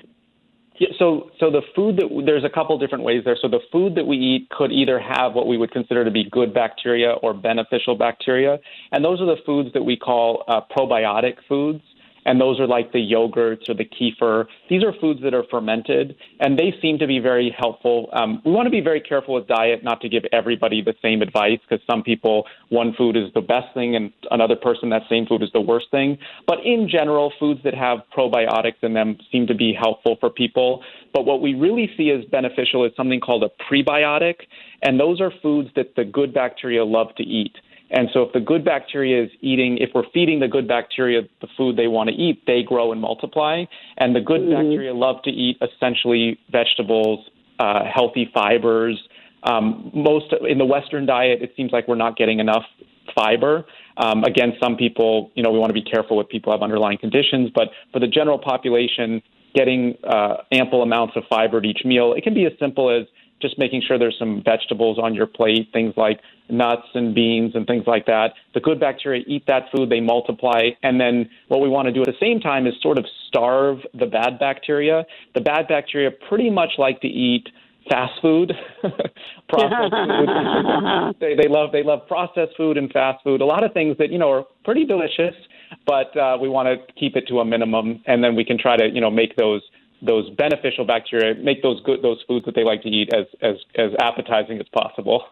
Yeah, 0.78 0.90
so, 1.00 1.32
so 1.40 1.50
the 1.50 1.62
food 1.74 1.96
that 1.98 2.24
there's 2.26 2.44
a 2.44 2.50
couple 2.50 2.78
different 2.78 3.06
ways 3.06 3.24
there. 3.24 3.38
So 3.42 3.48
the 3.48 3.62
food 3.72 3.96
that 3.96 4.06
we 4.06 4.18
eat 4.18 4.50
could 4.50 4.74
either 4.74 5.00
have 5.00 5.34
what 5.34 5.48
we 5.48 5.58
would 5.58 5.72
consider 5.72 6.04
to 6.04 6.12
be 6.12 6.30
good 6.30 6.54
bacteria 6.54 7.12
or 7.12 7.34
beneficial 7.34 7.96
bacteria, 7.96 8.60
and 8.92 9.04
those 9.04 9.22
are 9.22 9.26
the 9.26 9.42
foods 9.46 9.70
that 9.74 9.84
we 9.84 9.96
call 9.96 10.44
uh, 10.50 10.62
probiotic 10.78 11.36
foods 11.48 11.82
and 12.26 12.42
those 12.42 12.60
are 12.60 12.68
like 12.68 12.92
the 12.92 13.00
yogurts 13.00 13.70
or 13.70 13.74
the 13.74 13.86
kefir. 13.86 14.46
These 14.70 14.84
are 14.84 14.94
foods 15.00 15.22
that 15.24 15.34
are 15.34 15.44
fermented, 15.50 16.16
and 16.40 16.58
they 16.58 16.74
seem 16.82 16.98
to 17.00 17.08
be 17.08 17.20
very 17.20 17.56
helpful. 17.58 18.10
Um, 18.14 18.42
we 18.44 18.52
want 18.52 18.66
to 18.66 18.72
be 18.72 18.82
very 18.82 19.02
careful 19.02 19.36
with 19.36 19.48
diet, 19.48 19.84
not 19.84 20.02
to 20.02 20.10
give 20.10 20.24
everybody 20.32 20.82
the 20.82 20.96
same 21.02 21.22
advice, 21.22 21.60
because 21.68 21.86
some 21.90 22.04
people, 22.04 22.46
one 22.70 22.94
food 22.98 23.16
is 23.16 23.32
the 23.34 23.42
best 23.42 23.74
thing, 23.74 23.96
and 23.96 24.12
another 24.32 24.56
person, 24.56 24.90
that 24.90 25.04
same 25.10 25.26
food 25.26 25.44
is 25.44 25.50
the 25.54 25.62
worst 25.62 25.88
thing. 25.92 26.18
But 26.48 26.60
in 26.66 26.90
general, 26.90 27.32
foods 27.40 27.62
that 27.64 27.76
have 27.76 28.00
probiotics 28.16 28.82
in 28.82 28.94
them 28.94 29.18
seem 29.32 29.48
to 29.48 29.56
be 29.56 29.74
helpful 29.74 30.18
for 30.20 30.30
people. 30.30 30.84
But 31.14 31.26
what 31.26 31.42
we 31.42 31.54
really 31.54 31.90
see 31.96 32.12
as 32.12 32.26
beneficial 32.26 32.86
is 32.86 32.92
something 32.98 33.20
called 33.20 33.44
a 33.44 33.52
prebiotic, 33.72 34.36
and 34.82 35.00
those 35.00 35.22
are 35.22 35.32
foods 35.42 35.70
that 35.76 35.96
the 35.96 36.04
good 36.04 36.34
bacteria 36.34 36.84
love 36.84 37.14
to 37.18 37.24
eat. 37.24 37.56
And 37.92 38.10
so, 38.14 38.24
if 38.24 38.34
the 38.34 38.40
good 38.40 38.66
bacteria 38.66 39.24
is 39.24 39.30
eating, 39.42 39.78
if 39.78 39.92
we're 39.94 40.10
feeding 40.14 40.40
the 40.40 40.48
good 40.48 40.68
bacteria 40.68 41.22
the 41.42 41.48
food 41.56 41.78
they 41.78 41.88
want 41.88 42.10
to 42.10 42.16
eat, 42.16 42.44
they 42.48 42.64
grow 42.64 42.92
and 42.92 43.00
multiply. 43.00 43.66
And 43.98 44.16
the 44.16 44.22
good 44.22 44.42
mm-hmm. 44.42 44.70
bacteria 44.70 44.94
love 44.94 45.22
to 45.24 45.30
eat 45.30 45.58
essentially 45.62 46.40
vegetables, 46.52 47.30
uh, 47.60 47.84
healthy 47.86 48.30
fibers. 48.34 49.02
Um, 49.44 49.92
most 49.94 50.34
in 50.50 50.58
the 50.58 50.66
Western 50.66 51.06
diet, 51.06 51.44
it 51.44 51.54
seems 51.56 51.72
like 51.72 51.88
we're 51.88 51.96
not 51.96 52.18
getting 52.18 52.40
enough 52.40 52.64
fiber. 53.16 53.66
Um, 53.98 54.24
again, 54.24 54.54
some 54.62 54.76
people, 54.76 55.32
you 55.36 55.44
know, 55.44 55.52
we 55.52 55.60
want 55.60 55.70
to 55.70 55.74
be 55.74 55.84
careful 55.84 56.18
with 56.18 56.28
people 56.28 56.52
who 56.52 56.58
have 56.58 56.64
underlying 56.64 56.98
conditions, 56.98 57.52
but 57.54 57.70
for 57.94 58.00
the 58.00 58.08
general 58.08 58.40
population, 58.40 59.22
getting 59.54 59.98
uh, 60.04 60.38
ample 60.52 60.82
amounts 60.82 61.16
of 61.16 61.24
fiber 61.30 61.60
at 61.60 61.66
each 61.66 61.82
meal, 61.86 62.14
it 62.14 62.24
can 62.24 62.34
be 62.34 62.46
as 62.46 62.52
simple 62.60 62.90
as 62.90 63.08
just 63.42 63.60
making 63.60 63.82
sure 63.86 64.00
there's 64.00 64.18
some 64.18 64.42
vegetables 64.44 64.98
on 64.98 65.14
your 65.14 65.28
plate, 65.28 65.70
things 65.74 65.94
like 65.98 66.20
nuts 66.50 66.88
and 66.94 67.14
beans 67.14 67.54
and 67.56 67.68
things 67.68 67.84
like 67.86 68.06
that. 68.06 68.34
The 68.54 68.60
good 68.60 68.80
bacteria 68.80 69.24
eat 69.28 69.44
that 69.48 69.64
food, 69.76 69.90
they 69.90 70.00
multiply, 70.00 70.70
and 70.84 71.00
then 71.00 71.30
what 71.48 71.62
we 71.62 71.70
want 71.70 71.88
to 71.88 71.92
do 71.92 72.02
at 72.02 72.08
the 72.08 72.14
same 72.20 72.40
time 72.40 72.68
is 72.68 72.74
sort 72.82 72.98
of 72.98 73.06
starve 73.28 73.80
the 73.94 74.06
bad 74.06 74.40
bacteria. 74.40 75.06
The 75.34 75.42
bad 75.42 75.68
bacteria 75.68 76.12
pretty 76.30 76.50
much 76.50 76.72
like 76.78 77.02
to 77.02 77.08
eat 77.08 77.50
fast 77.90 78.14
food, 78.22 78.54
processed 79.50 79.94
food. 79.94 81.16
they, 81.20 81.36
they 81.36 81.48
love 81.48 81.72
they 81.72 81.84
love 81.84 82.08
processed 82.08 82.56
food 82.58 82.78
and 82.78 82.92
fast 82.92 83.24
food. 83.24 83.42
A 83.42 83.46
lot 83.46 83.64
of 83.64 83.74
things 83.74 83.98
that 83.98 84.12
you 84.12 84.18
know 84.18 84.32
are 84.32 84.46
pretty 84.64 84.86
delicious, 84.86 85.36
but 85.86 86.16
uh, 86.18 86.38
we 86.40 86.50
want 86.50 86.68
to 86.68 86.94
keep 86.94 87.16
it 87.16 87.28
to 87.28 87.40
a 87.40 87.46
minimum, 87.46 88.02
and 88.06 88.24
then 88.24 88.36
we 88.36 88.46
can 88.46 88.58
try 88.58 88.78
to 88.78 88.88
you 88.88 89.02
know 89.02 89.12
make 89.12 89.36
those 89.36 89.62
those 90.02 90.30
beneficial 90.32 90.86
bacteria, 90.86 91.36
make 91.36 91.62
those 91.62 91.82
good 91.84 92.02
those 92.02 92.24
foods 92.28 92.46
that 92.46 92.56
they 92.56 92.64
like 92.64 92.82
to 92.84 92.90
eat 92.90 93.14
as 93.14 93.26
as 93.42 93.56
as 93.76 93.92
appetizing 94.00 94.60
as 94.60 94.68
possible. 94.70 95.24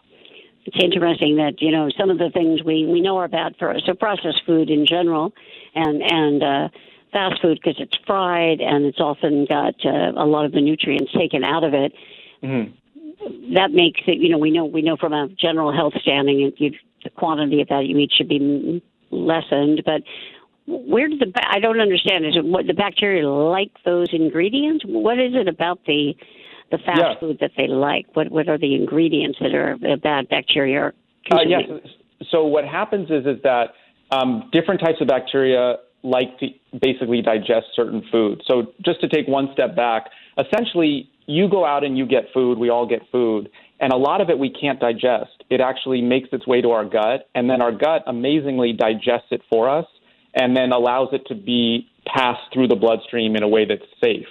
It's 0.65 0.77
interesting 0.81 1.35
that 1.37 1.61
you 1.61 1.71
know 1.71 1.89
some 1.97 2.09
of 2.09 2.17
the 2.17 2.29
things 2.29 2.63
we 2.63 2.85
we 2.85 3.01
know 3.01 3.17
are 3.17 3.27
bad 3.27 3.55
for 3.59 3.71
us. 3.71 3.81
So 3.85 3.93
processed 3.93 4.41
food 4.45 4.69
in 4.69 4.85
general, 4.85 5.33
and 5.75 6.01
and 6.01 6.43
uh, 6.43 6.69
fast 7.11 7.41
food 7.41 7.59
because 7.61 7.79
it's 7.79 7.97
fried 8.05 8.59
and 8.59 8.85
it's 8.85 8.99
often 8.99 9.45
got 9.45 9.75
uh, 9.85 10.11
a 10.15 10.25
lot 10.25 10.45
of 10.45 10.51
the 10.51 10.61
nutrients 10.61 11.11
taken 11.13 11.43
out 11.43 11.63
of 11.63 11.73
it. 11.73 11.93
Mm-hmm. 12.43 13.53
That 13.53 13.71
makes 13.71 14.01
it. 14.07 14.17
You 14.17 14.29
know, 14.29 14.37
we 14.37 14.51
know 14.51 14.65
we 14.65 14.81
know 14.81 14.97
from 14.97 15.13
a 15.13 15.27
general 15.29 15.71
health 15.73 15.93
standing, 16.01 16.51
you, 16.57 16.71
the 17.03 17.09
quantity 17.09 17.61
of 17.61 17.67
that 17.69 17.85
you 17.85 17.97
eat 17.97 18.11
should 18.15 18.29
be 18.29 18.83
lessened. 19.11 19.83
But 19.85 20.03
where 20.67 21.07
did 21.07 21.19
the 21.19 21.31
I 21.49 21.59
don't 21.59 21.79
understand. 21.79 22.25
Is 22.25 22.35
it 22.35 22.45
what 22.45 22.67
the 22.67 22.73
bacteria 22.73 23.27
like 23.27 23.71
those 23.85 24.07
ingredients? 24.13 24.83
What 24.85 25.19
is 25.19 25.33
it 25.33 25.47
about 25.47 25.79
the 25.85 26.13
the 26.71 26.77
fast 26.77 26.99
yeah. 26.99 27.19
food 27.19 27.37
that 27.41 27.51
they 27.57 27.67
like? 27.67 28.05
What 28.13 28.31
what 28.31 28.47
are 28.47 28.57
the 28.57 28.75
ingredients 28.75 29.39
that 29.41 29.53
are 29.53 29.77
bad 29.97 30.29
bacteria 30.29 30.79
are 30.79 30.93
uh, 31.31 31.41
yes. 31.47 31.63
So 32.31 32.45
what 32.45 32.65
happens 32.65 33.09
is 33.09 33.25
is 33.25 33.41
that 33.43 33.73
um, 34.11 34.49
different 34.51 34.79
types 34.79 35.01
of 35.01 35.07
bacteria 35.07 35.77
like 36.03 36.37
to 36.39 36.47
basically 36.81 37.21
digest 37.21 37.67
certain 37.75 38.03
foods. 38.11 38.41
So 38.47 38.73
just 38.85 39.01
to 39.01 39.07
take 39.07 39.27
one 39.27 39.49
step 39.53 39.75
back, 39.75 40.09
essentially 40.37 41.09
you 41.25 41.49
go 41.49 41.65
out 41.65 41.83
and 41.83 41.97
you 41.97 42.05
get 42.05 42.25
food. 42.33 42.57
We 42.57 42.69
all 42.69 42.85
get 42.85 43.01
food. 43.11 43.49
And 43.79 43.91
a 43.91 43.97
lot 43.97 44.21
of 44.21 44.29
it 44.29 44.39
we 44.39 44.49
can't 44.49 44.79
digest. 44.79 45.43
It 45.49 45.59
actually 45.59 46.01
makes 46.01 46.29
its 46.31 46.47
way 46.47 46.61
to 46.61 46.71
our 46.71 46.85
gut, 46.85 47.27
and 47.35 47.49
then 47.49 47.61
our 47.61 47.71
gut 47.71 48.03
amazingly 48.07 48.71
digests 48.71 49.27
it 49.31 49.41
for 49.49 49.69
us 49.69 49.85
and 50.33 50.55
then 50.55 50.71
allows 50.71 51.09
it 51.13 51.25
to 51.27 51.35
be 51.35 51.87
passed 52.05 52.41
through 52.53 52.67
the 52.67 52.75
bloodstream 52.75 53.35
in 53.35 53.43
a 53.43 53.47
way 53.47 53.65
that's 53.65 53.85
safe. 54.03 54.27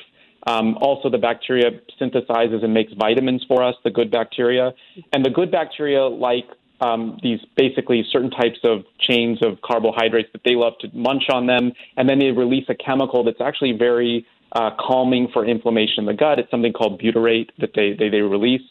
Um, 0.47 0.77
also, 0.81 1.09
the 1.09 1.19
bacteria 1.19 1.71
synthesizes 2.01 2.65
and 2.65 2.75
makes 2.75 2.93
vitamins 2.95 3.45
for 3.47 3.63
us, 3.63 3.77
the 3.85 3.91
good 3.91 4.11
bacteria. 4.11 4.73
And 5.13 5.25
the 5.25 5.31
good 5.31 5.53
bacteria 5.53 6.07
like 6.07 6.47
um, 6.81 7.19
these 7.23 7.39
basically 7.57 8.05
certain 8.11 8.31
types 8.31 8.59
of 8.65 8.85
chains 8.99 9.39
of 9.45 9.61
carbohydrates 9.63 10.31
that 10.33 10.43
they 10.45 10.57
love 10.57 10.73
to 10.81 10.89
munch 10.93 11.25
on 11.33 11.47
them, 11.47 11.73
and 11.97 12.09
then 12.09 12.19
they 12.19 12.33
release 12.33 12.65
a 12.69 12.75
chemical 12.75 13.23
that's 13.23 13.41
actually 13.41 13.73
very 13.73 14.27
uh, 14.53 14.71
calming 14.79 15.29
for 15.33 15.47
inflammation 15.47 16.01
in 16.01 16.07
the 16.07 16.15
gut. 16.15 16.41
It's 16.41 16.51
something 16.51 16.73
called 16.73 17.01
butyrate 17.01 17.51
that 17.59 17.71
they, 17.75 17.95
they, 17.97 18.09
they 18.09 18.21
release. 18.21 18.63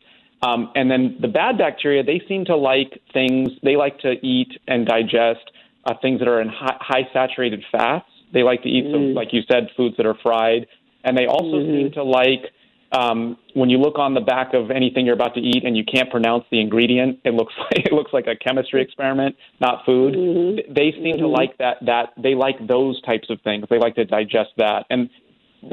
Um, 0.43 0.71
and 0.75 0.91
then 0.91 1.17
the 1.21 1.27
bad 1.27 1.57
bacteria, 1.57 2.03
they 2.03 2.21
seem 2.27 2.45
to 2.45 2.55
like 2.57 3.01
things, 3.13 3.51
they 3.63 3.75
like 3.75 3.99
to 3.99 4.13
eat 4.25 4.59
and 4.67 4.85
digest 4.85 5.51
uh, 5.85 5.93
things 6.01 6.19
that 6.19 6.27
are 6.27 6.41
in 6.41 6.49
high, 6.49 6.77
high 6.79 7.09
saturated 7.13 7.63
fats. 7.71 8.05
They 8.33 8.43
like 8.43 8.63
to 8.63 8.69
eat, 8.69 8.85
mm. 8.85 8.91
some, 8.93 9.13
like 9.13 9.29
you 9.31 9.41
said, 9.51 9.69
foods 9.75 9.97
that 9.97 10.05
are 10.05 10.15
fried, 10.21 10.67
and 11.03 11.17
they 11.17 11.25
also 11.25 11.57
mm-hmm. 11.57 11.83
seem 11.83 11.91
to 11.93 12.03
like 12.03 12.51
Um, 12.93 13.37
when 13.53 13.69
you 13.69 13.77
look 13.77 13.97
on 13.97 14.13
the 14.15 14.19
back 14.19 14.53
of 14.53 14.69
anything 14.69 15.05
you're 15.05 15.15
about 15.15 15.33
to 15.35 15.39
eat 15.39 15.63
and 15.63 15.77
you 15.77 15.85
can't 15.85 16.09
pronounce 16.11 16.43
the 16.51 16.59
ingredient, 16.59 17.19
it 17.23 17.33
looks 17.33 17.53
like 17.57 17.85
it 17.85 17.93
looks 17.93 18.11
like 18.11 18.27
a 18.27 18.35
chemistry 18.35 18.81
experiment, 18.81 19.35
not 19.61 19.85
food. 19.85 20.13
Mm-hmm. 20.13 20.73
They 20.73 20.91
seem 20.91 21.15
mm-hmm. 21.15 21.21
to 21.21 21.27
like 21.27 21.57
that. 21.59 21.77
That 21.85 22.13
they 22.21 22.35
like 22.35 22.57
those 22.67 23.01
types 23.03 23.29
of 23.29 23.39
things. 23.43 23.65
They 23.69 23.79
like 23.79 23.95
to 23.95 24.03
digest 24.03 24.51
that, 24.57 24.85
and 24.89 25.09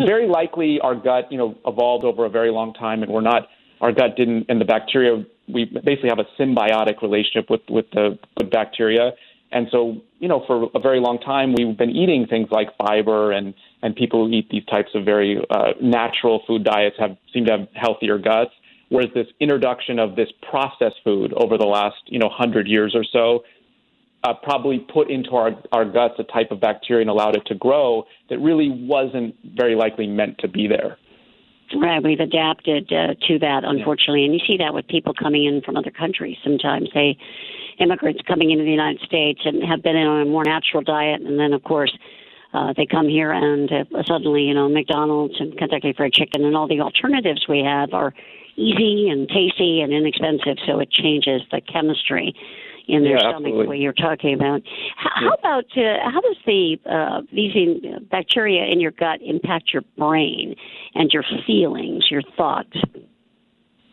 very 0.06 0.28
likely 0.28 0.78
our 0.80 0.94
gut, 0.94 1.24
you 1.32 1.38
know, 1.38 1.56
evolved 1.66 2.04
over 2.04 2.24
a 2.24 2.28
very 2.28 2.50
long 2.50 2.72
time, 2.74 3.02
and 3.02 3.10
we're 3.10 3.20
not. 3.20 3.48
Our 3.80 3.92
gut 3.92 4.16
didn't, 4.16 4.46
and 4.48 4.60
the 4.60 4.64
bacteria. 4.64 5.24
We 5.52 5.64
basically 5.64 6.10
have 6.10 6.18
a 6.18 6.28
symbiotic 6.40 7.00
relationship 7.02 7.48
with 7.50 7.62
with 7.68 7.86
the 7.92 8.18
good 8.36 8.50
bacteria, 8.50 9.12
and 9.50 9.68
so 9.70 10.00
you 10.18 10.28
know, 10.28 10.42
for 10.46 10.68
a 10.74 10.80
very 10.80 11.00
long 11.00 11.18
time, 11.18 11.54
we've 11.56 11.76
been 11.76 11.90
eating 11.90 12.26
things 12.26 12.48
like 12.50 12.76
fiber 12.76 13.32
and 13.32 13.54
and 13.82 13.94
people 13.94 14.26
who 14.26 14.32
eat 14.32 14.48
these 14.50 14.64
types 14.66 14.90
of 14.94 15.04
very 15.04 15.38
uh, 15.50 15.72
natural 15.80 16.42
food 16.46 16.64
diets 16.64 16.96
have 16.98 17.16
seem 17.32 17.44
to 17.46 17.52
have 17.52 17.68
healthier 17.74 18.18
guts. 18.18 18.50
Whereas 18.90 19.10
this 19.14 19.26
introduction 19.38 19.98
of 19.98 20.16
this 20.16 20.28
processed 20.50 20.96
food 21.04 21.32
over 21.34 21.58
the 21.58 21.66
last 21.66 21.96
you 22.06 22.18
know 22.18 22.28
hundred 22.28 22.66
years 22.66 22.94
or 22.94 23.04
so 23.04 23.44
uh, 24.24 24.34
probably 24.34 24.78
put 24.78 25.10
into 25.10 25.30
our 25.30 25.52
our 25.72 25.84
guts 25.84 26.14
a 26.18 26.24
type 26.24 26.50
of 26.50 26.60
bacteria 26.60 27.02
and 27.02 27.10
allowed 27.10 27.36
it 27.36 27.46
to 27.46 27.54
grow 27.54 28.04
that 28.30 28.38
really 28.38 28.70
wasn't 28.70 29.34
very 29.54 29.74
likely 29.74 30.06
meant 30.06 30.38
to 30.38 30.48
be 30.48 30.66
there. 30.66 30.98
Right, 31.76 32.02
we've 32.02 32.20
adapted 32.20 32.90
uh, 32.92 33.14
to 33.28 33.38
that, 33.40 33.62
unfortunately, 33.64 34.20
yeah. 34.20 34.26
and 34.26 34.34
you 34.34 34.40
see 34.46 34.56
that 34.56 34.72
with 34.72 34.88
people 34.88 35.12
coming 35.12 35.44
in 35.44 35.60
from 35.60 35.76
other 35.76 35.90
countries. 35.90 36.36
Sometimes 36.42 36.88
they, 36.94 37.18
immigrants 37.78 38.22
coming 38.26 38.50
into 38.50 38.64
the 38.64 38.70
United 38.70 39.02
States 39.02 39.40
and 39.44 39.62
have 39.62 39.82
been 39.82 39.96
on 39.96 40.22
a 40.22 40.24
more 40.24 40.44
natural 40.44 40.82
diet, 40.82 41.20
and 41.20 41.38
then 41.38 41.52
of 41.52 41.62
course 41.64 41.92
uh, 42.54 42.72
they 42.74 42.86
come 42.86 43.06
here 43.06 43.32
and 43.32 43.70
uh, 43.70 43.84
suddenly, 44.06 44.44
you 44.44 44.54
know, 44.54 44.68
McDonald's 44.68 45.34
and 45.38 45.56
Kentucky 45.58 45.92
Fried 45.92 46.14
Chicken 46.14 46.44
and 46.44 46.56
all 46.56 46.66
the 46.66 46.80
alternatives 46.80 47.46
we 47.48 47.60
have 47.60 47.92
are 47.92 48.14
easy 48.56 49.08
and 49.10 49.28
tasty 49.28 49.82
and 49.82 49.92
inexpensive, 49.92 50.56
so 50.66 50.80
it 50.80 50.90
changes 50.90 51.42
the 51.50 51.60
chemistry 51.60 52.34
in 52.88 53.02
their 53.02 53.12
yeah, 53.12 53.30
stomach 53.30 53.68
way 53.68 53.76
you're 53.76 53.92
talking 53.92 54.34
about. 54.34 54.62
How, 54.96 55.10
yeah. 55.20 55.28
how 55.28 55.34
about 55.34 55.64
uh, 55.76 56.10
how 56.10 56.20
does 56.20 56.36
the 56.46 56.76
uh, 56.90 57.20
these 57.32 57.52
bacteria 58.10 58.64
in 58.72 58.80
your 58.80 58.90
gut 58.92 59.20
impact 59.24 59.70
your 59.72 59.82
brain 59.96 60.56
and 60.94 61.10
your 61.12 61.24
feelings, 61.46 62.06
your 62.10 62.22
thoughts? 62.36 62.76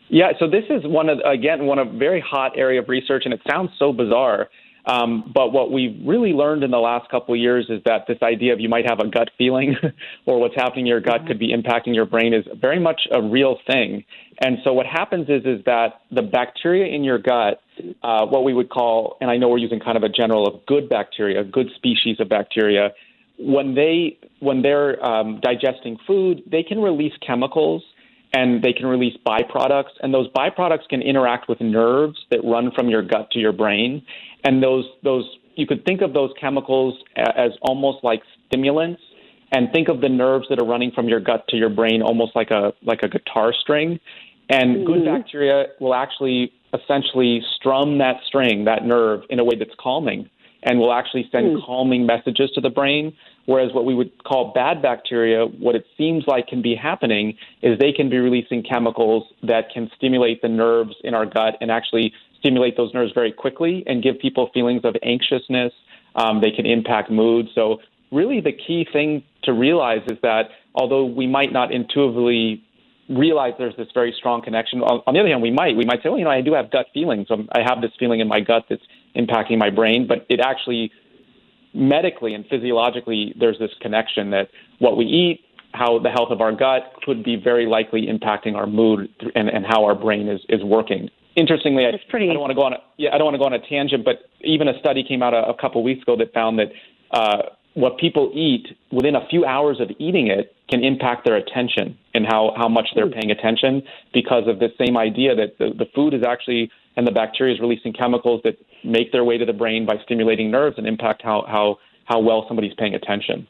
Yeah, 0.08 0.32
so 0.38 0.48
this 0.48 0.64
is 0.70 0.82
one 0.84 1.08
of 1.08 1.18
again 1.24 1.66
one 1.66 1.78
of 1.78 1.92
very 1.92 2.20
hot 2.20 2.52
area 2.56 2.80
of 2.80 2.88
research, 2.88 3.22
and 3.24 3.34
it 3.34 3.40
sounds 3.50 3.70
so 3.78 3.92
bizarre. 3.92 4.48
Um, 4.86 5.32
but 5.34 5.52
what 5.52 5.72
we've 5.72 5.96
really 6.06 6.32
learned 6.32 6.62
in 6.62 6.70
the 6.70 6.78
last 6.78 7.10
couple 7.10 7.34
of 7.34 7.40
years 7.40 7.66
is 7.68 7.82
that 7.86 8.06
this 8.06 8.18
idea 8.22 8.52
of 8.52 8.60
you 8.60 8.68
might 8.68 8.88
have 8.88 9.00
a 9.00 9.08
gut 9.08 9.30
feeling 9.36 9.74
or 10.26 10.38
what's 10.38 10.54
happening 10.54 10.86
in 10.86 10.86
your 10.86 11.00
gut 11.00 11.18
mm-hmm. 11.18 11.26
could 11.26 11.38
be 11.40 11.52
impacting 11.52 11.94
your 11.94 12.06
brain 12.06 12.32
is 12.32 12.44
very 12.60 12.78
much 12.78 13.02
a 13.10 13.20
real 13.20 13.58
thing. 13.66 14.04
And 14.40 14.58
so 14.62 14.72
what 14.72 14.86
happens 14.86 15.28
is 15.28 15.44
is 15.44 15.64
that 15.64 16.02
the 16.12 16.22
bacteria 16.22 16.94
in 16.94 17.02
your 17.02 17.18
gut, 17.18 17.60
uh, 18.02 18.26
what 18.26 18.44
we 18.44 18.54
would 18.54 18.68
call, 18.68 19.16
and 19.20 19.30
I 19.30 19.36
know 19.38 19.48
we're 19.48 19.58
using 19.58 19.80
kind 19.80 19.96
of 19.96 20.04
a 20.04 20.08
general 20.08 20.46
of 20.46 20.64
good 20.66 20.88
bacteria, 20.88 21.42
good 21.42 21.68
species 21.74 22.20
of 22.20 22.28
bacteria, 22.28 22.92
when 23.38 23.74
they 23.74 24.18
when 24.40 24.62
they're 24.62 25.04
um, 25.04 25.40
digesting 25.42 25.98
food, 26.06 26.42
they 26.46 26.62
can 26.62 26.80
release 26.80 27.12
chemicals 27.26 27.82
and 28.36 28.62
they 28.62 28.74
can 28.74 28.84
release 28.84 29.16
byproducts, 29.26 29.96
and 30.02 30.12
those 30.12 30.28
byproducts 30.32 30.86
can 30.90 31.00
interact 31.00 31.48
with 31.48 31.58
nerves 31.62 32.18
that 32.30 32.40
run 32.44 32.70
from 32.74 32.90
your 32.90 33.02
gut 33.02 33.30
to 33.30 33.38
your 33.38 33.52
brain, 33.52 34.02
and 34.44 34.62
those 34.62 34.84
those 35.02 35.24
you 35.54 35.66
could 35.66 35.82
think 35.86 36.02
of 36.02 36.12
those 36.12 36.30
chemicals 36.38 36.94
as 37.16 37.52
almost 37.62 38.04
like 38.04 38.22
stimulants, 38.46 39.00
and 39.52 39.72
think 39.72 39.88
of 39.88 40.02
the 40.02 40.08
nerves 40.08 40.46
that 40.50 40.60
are 40.60 40.66
running 40.66 40.90
from 40.94 41.08
your 41.08 41.18
gut 41.18 41.48
to 41.48 41.56
your 41.56 41.70
brain 41.70 42.02
almost 42.02 42.36
like 42.36 42.50
a 42.50 42.74
like 42.82 43.00
a 43.02 43.08
guitar 43.08 43.54
string, 43.58 43.98
and 44.50 44.76
mm-hmm. 44.76 44.86
good 44.86 45.04
bacteria 45.06 45.68
will 45.80 45.94
actually 45.94 46.52
essentially 46.74 47.40
strum 47.56 47.96
that 47.96 48.16
string, 48.26 48.66
that 48.66 48.84
nerve, 48.84 49.22
in 49.30 49.38
a 49.38 49.44
way 49.44 49.56
that's 49.58 49.74
calming, 49.80 50.28
and 50.66 50.78
will 50.78 50.92
actually 50.92 51.26
send 51.32 51.56
mm. 51.56 51.64
calming 51.64 52.04
messages 52.04 52.50
to 52.50 52.60
the 52.60 52.70
brain 52.70 53.14
Whereas 53.46 53.72
what 53.72 53.84
we 53.84 53.94
would 53.94 54.24
call 54.24 54.52
bad 54.52 54.82
bacteria, 54.82 55.46
what 55.46 55.76
it 55.76 55.86
seems 55.96 56.24
like 56.26 56.48
can 56.48 56.62
be 56.62 56.74
happening 56.74 57.38
is 57.62 57.78
they 57.78 57.92
can 57.92 58.10
be 58.10 58.18
releasing 58.18 58.62
chemicals 58.62 59.24
that 59.44 59.70
can 59.72 59.88
stimulate 59.96 60.42
the 60.42 60.48
nerves 60.48 60.94
in 61.04 61.14
our 61.14 61.26
gut 61.26 61.56
and 61.60 61.70
actually 61.70 62.12
stimulate 62.40 62.76
those 62.76 62.92
nerves 62.92 63.12
very 63.14 63.32
quickly 63.32 63.84
and 63.86 64.02
give 64.02 64.18
people 64.18 64.50
feelings 64.52 64.82
of 64.84 64.96
anxiousness. 65.04 65.72
Um, 66.16 66.40
they 66.40 66.50
can 66.50 66.66
impact 66.66 67.10
mood. 67.10 67.46
So, 67.54 67.78
really, 68.10 68.40
the 68.40 68.52
key 68.52 68.86
thing 68.92 69.22
to 69.44 69.52
realize 69.52 70.00
is 70.08 70.18
that 70.22 70.48
although 70.74 71.04
we 71.04 71.26
might 71.26 71.52
not 71.52 71.72
intuitively 71.72 72.64
realize 73.08 73.52
there's 73.58 73.76
this 73.76 73.88
very 73.94 74.14
strong 74.16 74.42
connection, 74.42 74.80
on, 74.80 75.14
the 75.14 75.20
other 75.20 75.28
hand, 75.28 75.42
we 75.42 75.52
might. 75.52 75.76
We 75.76 75.84
might 75.84 76.02
say, 76.02 76.08
well, 76.08 76.18
you 76.18 76.24
know, 76.24 76.30
I 76.30 76.40
do 76.40 76.54
have 76.54 76.72
gut 76.72 76.86
feelings. 76.92 77.28
I'm, 77.30 77.48
I 77.52 77.60
have 77.62 77.80
this 77.80 77.92
feeling 77.98 78.18
in 78.18 78.26
my 78.26 78.40
gut 78.40 78.64
that's 78.68 78.82
impacting 79.16 79.58
my 79.58 79.70
brain, 79.70 80.06
but 80.06 80.26
it 80.28 80.40
actually 80.40 80.90
medically 81.74 82.34
and 82.34 82.44
physiologically, 82.46 83.34
there's 83.38 83.58
this 83.58 83.70
connection 83.80 84.30
that 84.30 84.48
what 84.78 84.96
we 84.96 85.04
eat, 85.04 85.40
how 85.72 85.98
the 85.98 86.10
health 86.10 86.30
of 86.30 86.40
our 86.40 86.52
gut 86.52 86.92
could 87.04 87.22
be 87.22 87.36
very 87.36 87.66
likely 87.66 88.06
impacting 88.06 88.54
our 88.54 88.66
mood 88.66 89.08
and, 89.34 89.48
and 89.48 89.66
how 89.66 89.84
our 89.84 89.94
brain 89.94 90.28
is, 90.28 90.40
is 90.48 90.62
working. 90.64 91.10
Interestingly, 91.36 91.84
I, 91.84 91.92
pretty... 92.08 92.30
I 92.30 92.32
don't 92.32 92.40
want 92.40 92.50
to 92.50 92.54
go 92.54 92.62
on 92.62 92.72
a, 92.72 92.78
yeah, 92.96 93.10
I 93.14 93.18
don't 93.18 93.26
want 93.26 93.34
to 93.34 93.38
go 93.38 93.44
on 93.44 93.52
a 93.52 93.68
tangent, 93.68 94.04
but 94.04 94.30
even 94.40 94.68
a 94.68 94.78
study 94.78 95.04
came 95.04 95.22
out 95.22 95.34
a, 95.34 95.48
a 95.48 95.54
couple 95.54 95.82
weeks 95.82 96.02
ago 96.02 96.16
that 96.16 96.32
found 96.32 96.58
that 96.58 96.68
uh, 97.10 97.50
what 97.74 97.98
people 97.98 98.32
eat 98.34 98.68
within 98.90 99.14
a 99.14 99.26
few 99.28 99.44
hours 99.44 99.80
of 99.80 99.90
eating 99.98 100.28
it 100.28 100.56
can 100.70 100.82
impact 100.82 101.26
their 101.26 101.36
attention 101.36 101.96
and 102.14 102.24
how, 102.24 102.54
how 102.56 102.68
much 102.68 102.88
they're 102.94 103.06
hmm. 103.06 103.12
paying 103.12 103.30
attention 103.30 103.82
because 104.14 104.48
of 104.48 104.58
this 104.58 104.72
same 104.80 104.96
idea 104.96 105.34
that 105.36 105.58
the, 105.58 105.74
the 105.76 105.84
food 105.94 106.14
is 106.14 106.22
actually 106.26 106.70
and 106.96 107.06
the 107.06 107.12
bacteria 107.12 107.54
is 107.54 107.60
releasing 107.60 107.92
chemicals 107.92 108.40
that 108.44 108.56
make 108.84 109.12
their 109.12 109.24
way 109.24 109.38
to 109.38 109.44
the 109.44 109.52
brain 109.52 109.86
by 109.86 109.96
stimulating 110.04 110.50
nerves 110.50 110.76
and 110.78 110.86
impact 110.86 111.22
how 111.22 111.44
how 111.46 111.76
how 112.04 112.20
well 112.20 112.44
somebody's 112.48 112.74
paying 112.78 112.94
attention. 112.94 113.46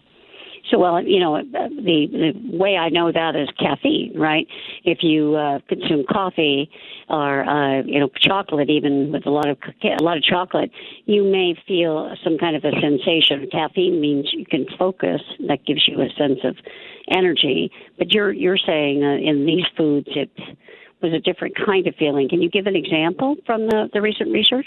So, 0.70 0.78
well, 0.78 1.00
you 1.02 1.20
know, 1.20 1.40
the 1.42 2.08
the 2.10 2.56
way 2.56 2.76
I 2.76 2.88
know 2.88 3.12
that 3.12 3.36
is 3.36 3.48
caffeine, 3.58 4.18
right? 4.18 4.46
If 4.84 4.98
you 5.02 5.36
uh, 5.36 5.60
consume 5.68 6.04
coffee 6.10 6.68
or 7.08 7.44
uh, 7.44 7.82
you 7.84 8.00
know 8.00 8.08
chocolate, 8.20 8.68
even 8.68 9.12
with 9.12 9.26
a 9.26 9.30
lot 9.30 9.48
of 9.48 9.58
a 9.84 10.02
lot 10.02 10.16
of 10.16 10.24
chocolate, 10.24 10.70
you 11.04 11.22
may 11.22 11.54
feel 11.68 12.12
some 12.24 12.36
kind 12.38 12.56
of 12.56 12.64
a 12.64 12.72
sensation. 12.80 13.48
Caffeine 13.52 14.00
means 14.00 14.30
you 14.32 14.44
can 14.44 14.66
focus. 14.76 15.20
That 15.46 15.64
gives 15.64 15.86
you 15.86 16.00
a 16.00 16.08
sense 16.18 16.40
of 16.42 16.56
energy. 17.14 17.70
But 17.96 18.12
you're 18.12 18.32
you're 18.32 18.58
saying 18.58 19.04
uh, 19.04 19.16
in 19.16 19.46
these 19.46 19.66
foods 19.76 20.08
it 20.16 20.30
was 21.02 21.12
a 21.12 21.20
different 21.20 21.54
kind 21.56 21.86
of 21.86 21.94
feeling. 21.96 22.28
Can 22.28 22.42
you 22.42 22.50
give 22.50 22.66
an 22.66 22.76
example 22.76 23.36
from 23.44 23.66
the, 23.66 23.88
the 23.92 24.00
recent 24.00 24.32
research? 24.32 24.66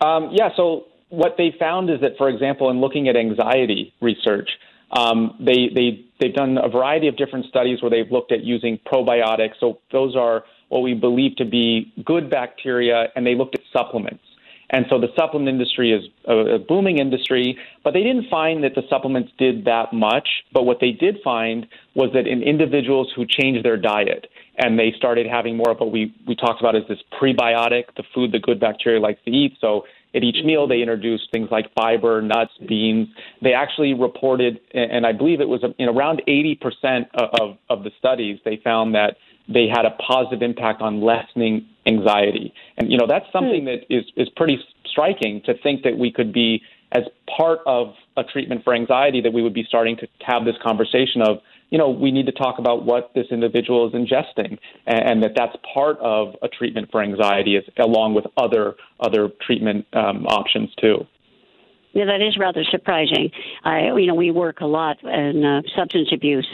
Um, 0.00 0.30
yeah, 0.32 0.50
so 0.56 0.86
what 1.08 1.34
they 1.36 1.54
found 1.58 1.90
is 1.90 2.00
that, 2.00 2.12
for 2.16 2.28
example, 2.28 2.70
in 2.70 2.80
looking 2.80 3.08
at 3.08 3.16
anxiety 3.16 3.92
research, 4.00 4.48
um, 4.92 5.36
they, 5.40 5.68
they, 5.74 6.04
they've 6.20 6.34
done 6.34 6.56
a 6.62 6.68
variety 6.68 7.08
of 7.08 7.16
different 7.16 7.46
studies 7.46 7.82
where 7.82 7.90
they've 7.90 8.10
looked 8.10 8.32
at 8.32 8.42
using 8.42 8.78
probiotics. 8.86 9.54
So 9.60 9.80
those 9.92 10.16
are 10.16 10.44
what 10.68 10.80
we 10.80 10.94
believe 10.94 11.36
to 11.36 11.44
be 11.44 11.92
good 12.04 12.30
bacteria, 12.30 13.08
and 13.16 13.26
they 13.26 13.34
looked 13.34 13.54
at 13.54 13.62
supplements. 13.72 14.22
And 14.70 14.84
so 14.90 15.00
the 15.00 15.08
supplement 15.16 15.48
industry 15.48 15.92
is 15.92 16.04
a, 16.26 16.58
booming 16.58 16.98
industry, 16.98 17.58
but 17.82 17.94
they 17.94 18.02
didn't 18.02 18.28
find 18.28 18.62
that 18.64 18.74
the 18.74 18.82
supplements 18.90 19.32
did 19.38 19.64
that 19.64 19.94
much. 19.94 20.28
But 20.52 20.64
what 20.64 20.78
they 20.80 20.92
did 20.92 21.18
find 21.24 21.66
was 21.94 22.10
that 22.12 22.26
in 22.26 22.42
individuals 22.42 23.10
who 23.16 23.24
changed 23.26 23.64
their 23.64 23.78
diet 23.78 24.26
and 24.58 24.78
they 24.78 24.92
started 24.96 25.26
having 25.26 25.56
more 25.56 25.70
of 25.70 25.78
what 25.78 25.92
we, 25.92 26.14
we 26.26 26.34
talked 26.34 26.60
about 26.60 26.74
as 26.74 26.82
this 26.88 26.98
prebiotic, 27.20 27.84
the 27.96 28.02
food 28.14 28.32
the 28.32 28.38
good 28.38 28.58
bacteria 28.58 29.00
likes 29.00 29.20
to 29.24 29.30
eat. 29.30 29.56
So 29.60 29.84
at 30.14 30.24
each 30.24 30.44
meal, 30.44 30.66
they 30.66 30.80
introduced 30.80 31.30
things 31.30 31.48
like 31.50 31.72
fiber, 31.74 32.20
nuts, 32.20 32.52
beans. 32.66 33.08
They 33.42 33.52
actually 33.52 33.94
reported, 33.94 34.60
and 34.74 35.06
I 35.06 35.12
believe 35.12 35.40
it 35.40 35.48
was 35.48 35.62
in 35.78 35.88
around 35.88 36.22
80% 36.26 37.06
of, 37.14 37.56
of 37.70 37.84
the 37.84 37.90
studies, 37.98 38.40
they 38.44 38.60
found 38.64 38.94
that 38.94 39.16
they 39.48 39.66
had 39.66 39.84
a 39.84 39.90
positive 39.90 40.42
impact 40.42 40.82
on 40.82 41.00
lessening 41.00 41.66
anxiety. 41.86 42.52
And, 42.76 42.90
you 42.90 42.98
know, 42.98 43.06
that's 43.08 43.26
hmm. 43.26 43.38
something 43.38 43.64
that 43.66 43.86
is, 43.88 44.04
is 44.16 44.28
pretty 44.36 44.58
striking 44.86 45.42
to 45.46 45.54
think 45.62 45.82
that 45.84 45.96
we 45.96 46.10
could 46.10 46.32
be, 46.32 46.62
as 46.92 47.04
part 47.36 47.60
of 47.66 47.94
a 48.16 48.24
treatment 48.24 48.64
for 48.64 48.74
anxiety, 48.74 49.20
that 49.20 49.32
we 49.32 49.42
would 49.42 49.54
be 49.54 49.64
starting 49.68 49.96
to 49.98 50.08
have 50.20 50.44
this 50.44 50.56
conversation 50.62 51.22
of, 51.22 51.38
you 51.70 51.78
know, 51.78 51.90
we 51.90 52.10
need 52.10 52.26
to 52.26 52.32
talk 52.32 52.58
about 52.58 52.84
what 52.84 53.12
this 53.14 53.26
individual 53.30 53.86
is 53.86 53.94
ingesting, 53.94 54.58
and, 54.86 55.10
and 55.10 55.22
that 55.22 55.32
that's 55.36 55.56
part 55.74 55.98
of 56.00 56.34
a 56.42 56.48
treatment 56.48 56.90
for 56.90 57.02
anxiety, 57.02 57.56
is, 57.56 57.64
along 57.78 58.14
with 58.14 58.26
other 58.36 58.74
other 59.00 59.30
treatment 59.46 59.86
um, 59.92 60.26
options 60.26 60.74
too. 60.80 61.06
Yeah, 61.98 62.04
that 62.04 62.22
is 62.22 62.38
rather 62.38 62.62
surprising. 62.62 63.32
I, 63.64 63.90
you 63.96 64.06
know, 64.06 64.14
we 64.14 64.30
work 64.30 64.60
a 64.60 64.66
lot 64.66 65.02
in 65.02 65.44
uh, 65.44 65.62
substance 65.76 66.10
abuse 66.12 66.46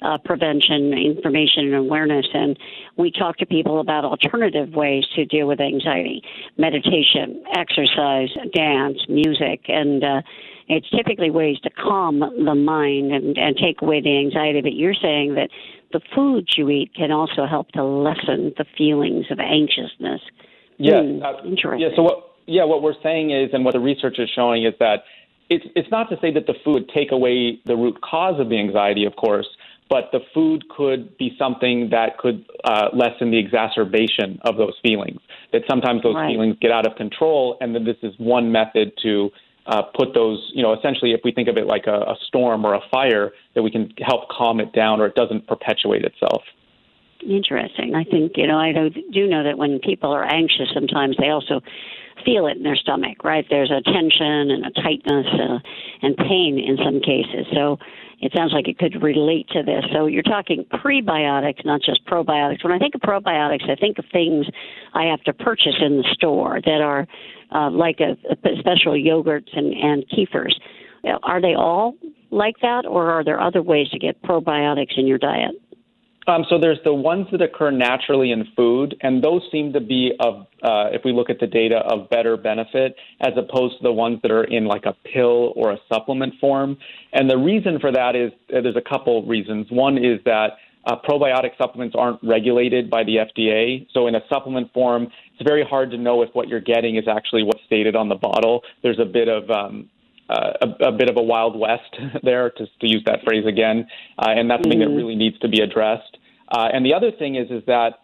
uh, 0.00 0.16
prevention, 0.24 0.92
information, 0.92 1.64
and 1.64 1.74
awareness, 1.74 2.26
and 2.32 2.56
we 2.96 3.10
talk 3.10 3.36
to 3.38 3.46
people 3.46 3.80
about 3.80 4.04
alternative 4.04 4.74
ways 4.74 5.02
to 5.16 5.24
deal 5.24 5.48
with 5.48 5.60
anxiety: 5.60 6.22
meditation, 6.56 7.42
exercise, 7.52 8.28
dance, 8.54 8.98
music, 9.08 9.62
and 9.66 10.04
uh, 10.04 10.22
it's 10.68 10.88
typically 10.90 11.30
ways 11.30 11.58
to 11.64 11.70
calm 11.70 12.20
the 12.20 12.54
mind 12.54 13.10
and, 13.10 13.36
and 13.36 13.56
take 13.56 13.82
away 13.82 14.00
the 14.00 14.16
anxiety. 14.16 14.60
But 14.60 14.74
you're 14.74 14.94
saying 14.94 15.34
that 15.34 15.48
the 15.92 16.00
foods 16.14 16.56
you 16.56 16.70
eat 16.70 16.94
can 16.94 17.10
also 17.10 17.44
help 17.44 17.72
to 17.72 17.82
lessen 17.82 18.52
the 18.56 18.66
feelings 18.78 19.26
of 19.32 19.40
anxiousness. 19.40 20.20
Yeah, 20.78 21.02
Hmm, 21.02 21.22
uh, 21.24 21.42
interesting. 21.44 21.80
Yeah, 21.90 21.96
so 21.96 22.02
what 22.02 22.31
yeah, 22.46 22.64
what 22.64 22.82
we're 22.82 23.00
saying 23.02 23.30
is 23.30 23.50
and 23.52 23.64
what 23.64 23.74
the 23.74 23.80
research 23.80 24.18
is 24.18 24.28
showing 24.34 24.64
is 24.64 24.74
that 24.80 25.04
it's 25.48 25.64
it's 25.76 25.90
not 25.90 26.08
to 26.10 26.16
say 26.20 26.32
that 26.32 26.46
the 26.46 26.54
food 26.64 26.74
would 26.74 26.88
take 26.88 27.12
away 27.12 27.60
the 27.66 27.76
root 27.76 28.00
cause 28.00 28.40
of 28.40 28.48
the 28.48 28.58
anxiety, 28.58 29.04
of 29.04 29.16
course, 29.16 29.46
but 29.88 30.10
the 30.12 30.20
food 30.32 30.64
could 30.68 31.16
be 31.18 31.34
something 31.38 31.90
that 31.90 32.18
could 32.18 32.44
uh, 32.64 32.88
lessen 32.94 33.30
the 33.30 33.38
exacerbation 33.38 34.40
of 34.42 34.56
those 34.56 34.74
feelings. 34.82 35.20
That 35.52 35.62
sometimes 35.68 36.02
those 36.02 36.14
Right. 36.14 36.32
feelings 36.32 36.56
get 36.60 36.70
out 36.70 36.86
of 36.86 36.96
control, 36.96 37.58
and 37.60 37.74
then 37.74 37.84
this 37.84 37.98
is 38.02 38.14
one 38.18 38.50
method 38.50 38.92
to 39.02 39.30
uh, 39.66 39.82
put 39.82 40.14
those, 40.14 40.50
you 40.54 40.62
know, 40.62 40.72
essentially, 40.72 41.12
if 41.12 41.20
we 41.24 41.30
think 41.30 41.48
of 41.48 41.56
it 41.56 41.66
like 41.66 41.86
a, 41.86 41.94
a 41.94 42.16
storm 42.26 42.64
or 42.64 42.74
a 42.74 42.80
fire, 42.90 43.32
that 43.54 43.62
we 43.62 43.70
can 43.70 43.92
help 44.00 44.28
calm 44.28 44.58
it 44.60 44.72
down, 44.72 45.00
or 45.00 45.06
it 45.06 45.14
doesn't 45.14 45.46
perpetuate 45.46 46.04
itself. 46.04 46.42
Interesting. 47.22 47.94
I 47.94 48.02
think, 48.02 48.32
you 48.36 48.48
know, 48.48 48.58
I 48.58 48.72
do 48.72 48.90
do 49.12 49.28
know 49.28 49.44
that 49.44 49.56
when 49.56 49.78
people 49.78 50.10
are 50.10 50.24
anxious, 50.24 50.68
sometimes 50.74 51.16
they 51.18 51.28
also 51.28 51.60
feel 52.24 52.46
it 52.46 52.56
in 52.56 52.62
their 52.62 52.76
stomach, 52.76 53.24
right? 53.24 53.44
There's 53.48 53.70
a 53.70 53.82
tension 53.82 54.50
and 54.50 54.66
a 54.66 54.70
tightness 54.70 55.26
uh, 55.32 55.58
and 56.02 56.16
pain 56.16 56.58
in 56.58 56.76
some 56.84 57.00
cases. 57.00 57.46
So 57.52 57.78
it 58.20 58.32
sounds 58.34 58.52
like 58.52 58.68
it 58.68 58.78
could 58.78 59.02
relate 59.02 59.48
to 59.48 59.62
this. 59.62 59.84
So 59.92 60.06
you're 60.06 60.22
talking 60.22 60.64
prebiotics, 60.72 61.64
not 61.64 61.80
just 61.82 62.06
probiotics. 62.06 62.62
When 62.62 62.72
I 62.72 62.78
think 62.78 62.94
of 62.94 63.00
probiotics, 63.00 63.68
I 63.68 63.74
think 63.74 63.98
of 63.98 64.04
things 64.12 64.46
I 64.94 65.04
have 65.04 65.22
to 65.24 65.32
purchase 65.32 65.74
in 65.80 65.98
the 65.98 66.08
store 66.12 66.60
that 66.64 66.80
are 66.80 67.06
uh, 67.54 67.70
like 67.70 68.00
a, 68.00 68.16
a 68.30 68.56
special 68.60 68.92
yogurts 68.92 69.56
and, 69.56 69.72
and 69.74 70.04
kefirs. 70.08 70.54
Are 71.24 71.40
they 71.40 71.54
all 71.54 71.96
like 72.30 72.54
that, 72.62 72.86
or 72.86 73.10
are 73.10 73.24
there 73.24 73.40
other 73.40 73.60
ways 73.60 73.88
to 73.90 73.98
get 73.98 74.22
probiotics 74.22 74.96
in 74.96 75.06
your 75.06 75.18
diet? 75.18 75.50
Um, 76.26 76.44
so 76.48 76.58
there's 76.58 76.78
the 76.84 76.94
ones 76.94 77.26
that 77.32 77.42
occur 77.42 77.70
naturally 77.70 78.30
in 78.30 78.46
food, 78.56 78.96
and 79.00 79.22
those 79.22 79.42
seem 79.50 79.72
to 79.72 79.80
be 79.80 80.12
of, 80.20 80.46
uh, 80.62 80.90
if 80.92 81.02
we 81.04 81.12
look 81.12 81.30
at 81.30 81.40
the 81.40 81.46
data, 81.46 81.78
of 81.78 82.08
better 82.10 82.36
benefit 82.36 82.94
as 83.20 83.32
opposed 83.36 83.78
to 83.78 83.82
the 83.82 83.92
ones 83.92 84.20
that 84.22 84.30
are 84.30 84.44
in 84.44 84.66
like 84.66 84.84
a 84.86 84.94
pill 85.12 85.52
or 85.56 85.72
a 85.72 85.78
supplement 85.92 86.34
form. 86.40 86.76
And 87.12 87.28
the 87.28 87.38
reason 87.38 87.80
for 87.80 87.90
that 87.92 88.14
is 88.14 88.32
uh, 88.54 88.60
there's 88.60 88.76
a 88.76 88.88
couple 88.88 89.24
reasons. 89.26 89.66
One 89.70 89.98
is 89.98 90.20
that 90.24 90.52
uh, 90.84 90.96
probiotic 91.08 91.56
supplements 91.58 91.94
aren't 91.98 92.18
regulated 92.22 92.90
by 92.90 93.04
the 93.04 93.16
FDA. 93.16 93.86
So 93.92 94.06
in 94.06 94.14
a 94.14 94.20
supplement 94.28 94.72
form, 94.72 95.04
it's 95.04 95.48
very 95.48 95.64
hard 95.64 95.90
to 95.92 95.96
know 95.96 96.22
if 96.22 96.30
what 96.32 96.48
you're 96.48 96.60
getting 96.60 96.96
is 96.96 97.04
actually 97.08 97.44
what's 97.44 97.62
stated 97.66 97.94
on 97.94 98.08
the 98.08 98.16
bottle. 98.16 98.62
There's 98.82 98.98
a 98.98 99.04
bit 99.04 99.28
of 99.28 99.48
um, 99.50 99.88
uh, 100.28 100.52
a, 100.62 100.88
a 100.88 100.92
bit 100.92 101.10
of 101.10 101.16
a 101.16 101.22
wild 101.22 101.58
west 101.58 101.96
there, 102.22 102.50
to, 102.50 102.66
to 102.66 102.88
use 102.88 103.02
that 103.06 103.20
phrase 103.24 103.44
again, 103.46 103.86
uh, 104.18 104.30
and 104.30 104.50
that's 104.50 104.62
something 104.62 104.80
that 104.80 104.88
really 104.88 105.16
needs 105.16 105.38
to 105.40 105.48
be 105.48 105.60
addressed. 105.60 106.16
Uh, 106.48 106.68
and 106.72 106.84
the 106.84 106.94
other 106.94 107.10
thing 107.10 107.36
is, 107.36 107.50
is 107.50 107.62
that 107.66 108.00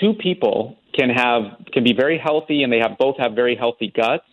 two 0.00 0.14
people 0.14 0.76
can 0.92 1.10
have 1.10 1.42
can 1.72 1.84
be 1.84 1.92
very 1.92 2.18
healthy, 2.18 2.62
and 2.62 2.72
they 2.72 2.78
have 2.78 2.98
both 2.98 3.16
have 3.18 3.32
very 3.32 3.56
healthy 3.56 3.92
guts 3.94 4.24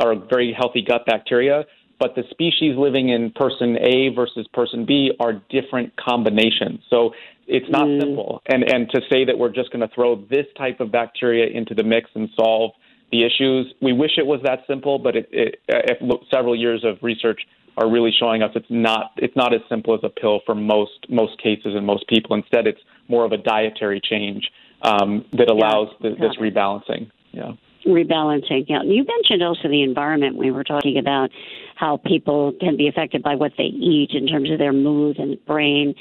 or 0.00 0.14
very 0.14 0.54
healthy 0.56 0.82
gut 0.82 1.04
bacteria. 1.06 1.64
But 1.98 2.14
the 2.14 2.22
species 2.30 2.76
living 2.76 3.08
in 3.08 3.32
person 3.32 3.76
A 3.78 4.10
versus 4.14 4.46
person 4.52 4.86
B 4.86 5.10
are 5.18 5.42
different 5.50 5.96
combinations. 5.96 6.80
So 6.88 7.12
it's 7.48 7.68
not 7.70 7.88
simple. 8.00 8.40
And 8.46 8.62
and 8.62 8.88
to 8.90 9.00
say 9.10 9.24
that 9.24 9.36
we're 9.36 9.52
just 9.52 9.72
going 9.72 9.86
to 9.86 9.92
throw 9.94 10.16
this 10.30 10.46
type 10.56 10.80
of 10.80 10.92
bacteria 10.92 11.46
into 11.46 11.74
the 11.74 11.82
mix 11.82 12.10
and 12.14 12.28
solve 12.38 12.72
the 13.10 13.24
issues. 13.24 13.72
We 13.80 13.92
wish 13.92 14.12
it 14.18 14.26
was 14.26 14.40
that 14.44 14.60
simple, 14.66 14.98
but 14.98 15.16
it, 15.16 15.28
it, 15.32 15.60
it, 15.68 16.02
look, 16.02 16.22
several 16.30 16.54
years 16.56 16.84
of 16.84 16.98
research 17.02 17.40
are 17.76 17.88
really 17.90 18.10
showing 18.18 18.42
us 18.42 18.50
it's 18.56 18.66
not 18.70 19.12
it's 19.16 19.36
not 19.36 19.54
as 19.54 19.60
simple 19.68 19.94
as 19.94 20.00
a 20.02 20.08
pill 20.08 20.40
for 20.44 20.54
most 20.54 21.06
most 21.08 21.40
cases 21.42 21.74
and 21.76 21.86
most 21.86 22.06
people. 22.08 22.34
Instead, 22.36 22.66
it's 22.66 22.80
more 23.08 23.24
of 23.24 23.32
a 23.32 23.38
dietary 23.38 24.00
change 24.02 24.50
um, 24.82 25.24
that 25.32 25.48
allows 25.50 25.88
Yeah, 26.00 26.10
the, 26.10 26.16
this 26.16 26.36
it. 26.38 26.42
rebalancing. 26.42 27.10
Yeah. 27.32 27.52
rebalancing. 27.86 28.64
Yeah, 28.68 28.82
you 28.82 29.04
mentioned 29.04 29.42
also 29.42 29.68
the 29.68 29.82
environment. 29.82 30.36
We 30.36 30.50
were 30.50 30.64
talking 30.64 30.98
about 30.98 31.30
how 31.76 31.98
people 31.98 32.52
can 32.60 32.76
be 32.76 32.88
affected 32.88 33.22
by 33.22 33.36
what 33.36 33.52
they 33.56 33.64
eat 33.64 34.10
in 34.12 34.26
terms 34.26 34.50
of 34.50 34.58
their 34.58 34.72
mood 34.72 35.18
and 35.18 35.42
brain, 35.46 35.94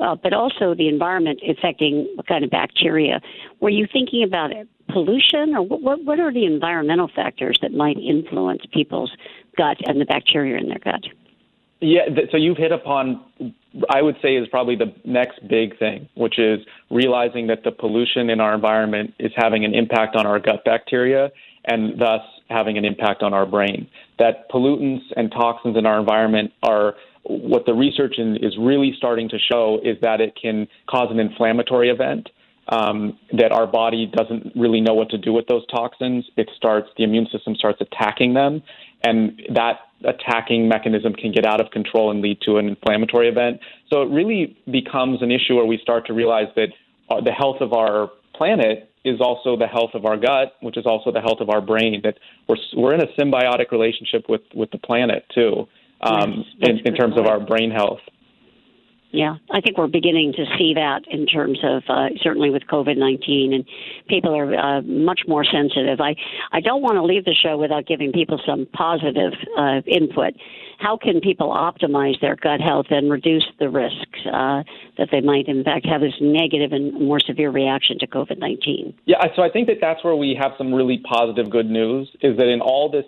uh, 0.00 0.14
but 0.14 0.32
also 0.32 0.74
the 0.74 0.88
environment 0.88 1.40
affecting 1.48 2.10
what 2.14 2.26
kind 2.26 2.44
of 2.44 2.50
bacteria. 2.50 3.20
Were 3.60 3.70
you 3.70 3.86
thinking 3.92 4.22
about 4.22 4.50
pollution, 4.88 5.54
or 5.54 5.62
what, 5.62 6.04
what? 6.04 6.20
Are 6.20 6.32
the 6.32 6.44
environmental 6.46 7.08
factors 7.14 7.58
that 7.62 7.72
might 7.72 7.96
influence 7.98 8.62
people's 8.72 9.10
gut 9.56 9.78
and 9.86 10.00
the 10.00 10.04
bacteria 10.04 10.58
in 10.58 10.68
their 10.68 10.78
gut? 10.78 11.04
Yeah, 11.80 12.02
so 12.30 12.38
you've 12.38 12.56
hit 12.56 12.72
upon, 12.72 13.22
I 13.90 14.00
would 14.00 14.16
say, 14.22 14.36
is 14.36 14.48
probably 14.48 14.76
the 14.76 14.94
next 15.04 15.46
big 15.46 15.78
thing, 15.78 16.08
which 16.14 16.38
is 16.38 16.60
realizing 16.90 17.48
that 17.48 17.62
the 17.62 17.72
pollution 17.72 18.30
in 18.30 18.40
our 18.40 18.54
environment 18.54 19.12
is 19.18 19.32
having 19.36 19.64
an 19.64 19.74
impact 19.74 20.16
on 20.16 20.24
our 20.24 20.38
gut 20.38 20.64
bacteria 20.64 21.30
and 21.66 22.00
thus 22.00 22.22
having 22.48 22.78
an 22.78 22.84
impact 22.84 23.22
on 23.22 23.34
our 23.34 23.44
brain. 23.44 23.88
That 24.18 24.48
pollutants 24.50 25.02
and 25.16 25.30
toxins 25.30 25.76
in 25.76 25.86
our 25.86 25.98
environment 25.98 26.52
are 26.62 26.94
what 27.24 27.64
the 27.66 27.74
research 27.74 28.14
in, 28.18 28.36
is 28.36 28.56
really 28.58 28.92
starting 28.96 29.28
to 29.30 29.38
show 29.38 29.80
is 29.82 29.96
that 30.02 30.20
it 30.20 30.34
can 30.40 30.68
cause 30.88 31.08
an 31.10 31.18
inflammatory 31.18 31.90
event. 31.90 32.28
Um, 32.66 33.18
that 33.32 33.52
our 33.52 33.66
body 33.66 34.10
doesn't 34.10 34.52
really 34.56 34.80
know 34.80 34.94
what 34.94 35.10
to 35.10 35.18
do 35.18 35.34
with 35.34 35.46
those 35.48 35.66
toxins. 35.66 36.24
It 36.38 36.48
starts, 36.56 36.88
the 36.96 37.04
immune 37.04 37.26
system 37.30 37.54
starts 37.54 37.78
attacking 37.82 38.32
them, 38.32 38.62
and 39.02 39.38
that 39.52 39.80
attacking 40.02 40.66
mechanism 40.66 41.12
can 41.12 41.30
get 41.30 41.44
out 41.44 41.60
of 41.60 41.70
control 41.72 42.10
and 42.10 42.22
lead 42.22 42.40
to 42.46 42.56
an 42.56 42.68
inflammatory 42.68 43.28
event. 43.28 43.60
So 43.92 44.00
it 44.00 44.08
really 44.08 44.56
becomes 44.70 45.20
an 45.20 45.30
issue 45.30 45.56
where 45.56 45.66
we 45.66 45.78
start 45.82 46.06
to 46.06 46.14
realize 46.14 46.48
that 46.56 46.68
uh, 47.10 47.20
the 47.20 47.32
health 47.32 47.60
of 47.60 47.74
our 47.74 48.10
planet 48.36 48.90
is 49.04 49.20
also 49.20 49.56
the 49.56 49.66
health 49.66 49.90
of 49.94 50.06
our 50.06 50.16
gut, 50.16 50.54
which 50.60 50.76
is 50.76 50.86
also 50.86 51.12
the 51.12 51.20
health 51.20 51.40
of 51.40 51.50
our 51.50 51.60
brain. 51.60 52.00
That 52.02 52.18
we're 52.48 52.56
we're 52.76 52.94
in 52.94 53.00
a 53.00 53.08
symbiotic 53.18 53.70
relationship 53.70 54.24
with 54.28 54.42
with 54.54 54.70
the 54.70 54.78
planet 54.78 55.24
too, 55.34 55.66
um, 56.00 56.44
Yes, 56.58 56.70
in, 56.70 56.92
in 56.92 56.94
terms 56.94 57.18
of 57.18 57.26
our 57.26 57.40
brain 57.40 57.70
health. 57.70 58.00
Yeah, 59.14 59.36
I 59.48 59.60
think 59.60 59.78
we're 59.78 59.86
beginning 59.86 60.32
to 60.32 60.44
see 60.58 60.74
that 60.74 61.02
in 61.08 61.26
terms 61.26 61.60
of 61.62 61.84
uh, 61.88 62.08
certainly 62.20 62.50
with 62.50 62.64
COVID 62.66 62.96
nineteen, 62.96 63.52
and 63.52 63.64
people 64.08 64.34
are 64.34 64.52
uh, 64.56 64.82
much 64.82 65.20
more 65.28 65.44
sensitive. 65.44 66.00
I 66.00 66.16
I 66.50 66.60
don't 66.60 66.82
want 66.82 66.96
to 66.96 67.04
leave 67.04 67.24
the 67.24 67.34
show 67.34 67.56
without 67.56 67.86
giving 67.86 68.10
people 68.10 68.40
some 68.44 68.66
positive 68.72 69.32
uh, 69.56 69.82
input. 69.86 70.34
How 70.84 70.98
can 70.98 71.22
people 71.22 71.48
optimize 71.48 72.20
their 72.20 72.36
gut 72.36 72.60
health 72.60 72.86
and 72.90 73.10
reduce 73.10 73.46
the 73.58 73.70
risks 73.70 74.20
uh, 74.26 74.62
that 74.98 75.08
they 75.10 75.22
might, 75.22 75.48
in 75.48 75.64
fact, 75.64 75.86
have 75.86 76.02
this 76.02 76.12
negative 76.20 76.72
and 76.72 76.92
more 76.92 77.18
severe 77.18 77.50
reaction 77.50 77.98
to 78.00 78.06
COVID 78.06 78.38
nineteen? 78.38 78.92
Yeah, 79.06 79.24
so 79.34 79.40
I 79.40 79.48
think 79.48 79.66
that 79.68 79.78
that's 79.80 80.04
where 80.04 80.14
we 80.14 80.36
have 80.38 80.52
some 80.58 80.74
really 80.74 80.98
positive 80.98 81.48
good 81.48 81.70
news 81.70 82.10
is 82.20 82.36
that 82.36 82.48
in 82.48 82.60
all 82.60 82.90
this 82.90 83.06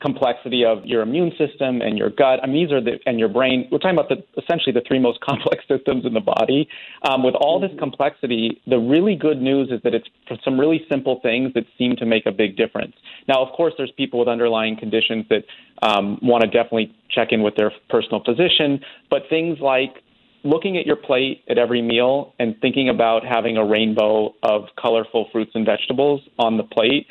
complexity 0.00 0.64
of 0.64 0.84
your 0.84 1.02
immune 1.02 1.32
system 1.38 1.80
and 1.80 1.96
your 1.96 2.10
gut, 2.10 2.40
I 2.42 2.46
mean, 2.46 2.66
these 2.66 2.72
are 2.72 2.80
the, 2.80 2.98
and 3.06 3.18
your 3.18 3.28
brain, 3.28 3.66
we're 3.70 3.78
talking 3.78 3.98
about 3.98 4.08
the, 4.08 4.22
essentially 4.40 4.72
the 4.72 4.82
three 4.86 4.98
most 4.98 5.20
complex 5.26 5.64
systems 5.68 6.04
in 6.04 6.14
the 6.14 6.20
body. 6.20 6.68
Um, 7.02 7.22
with 7.22 7.34
all 7.34 7.60
this 7.60 7.70
complexity, 7.78 8.60
the 8.66 8.78
really 8.78 9.14
good 9.14 9.40
news 9.40 9.70
is 9.70 9.80
that 9.84 9.94
it's 9.94 10.06
for 10.28 10.36
some 10.44 10.60
really 10.60 10.84
simple 10.90 11.20
things 11.22 11.54
that 11.54 11.64
seem 11.78 11.96
to 11.96 12.06
make 12.06 12.26
a 12.26 12.32
big 12.32 12.56
difference. 12.56 12.94
Now, 13.28 13.42
of 13.42 13.52
course, 13.52 13.74
there's 13.78 13.92
people 13.92 14.18
with 14.18 14.28
underlying 14.28 14.76
conditions 14.76 15.26
that 15.30 15.44
um, 15.82 16.18
want 16.22 16.42
to 16.42 16.48
definitely 16.48 16.94
check 17.10 17.28
in 17.30 17.42
with 17.42 17.56
their 17.56 17.72
personal 17.88 18.22
physician, 18.24 18.80
but 19.10 19.22
things 19.30 19.58
like 19.60 20.02
looking 20.46 20.76
at 20.76 20.86
your 20.86 20.96
plate 20.96 21.42
at 21.48 21.58
every 21.58 21.82
meal 21.82 22.34
and 22.38 22.54
thinking 22.60 22.88
about 22.88 23.24
having 23.24 23.56
a 23.56 23.64
rainbow 23.64 24.34
of 24.42 24.64
colorful 24.80 25.28
fruits 25.32 25.50
and 25.54 25.66
vegetables 25.66 26.20
on 26.38 26.56
the 26.56 26.62
plate. 26.62 27.06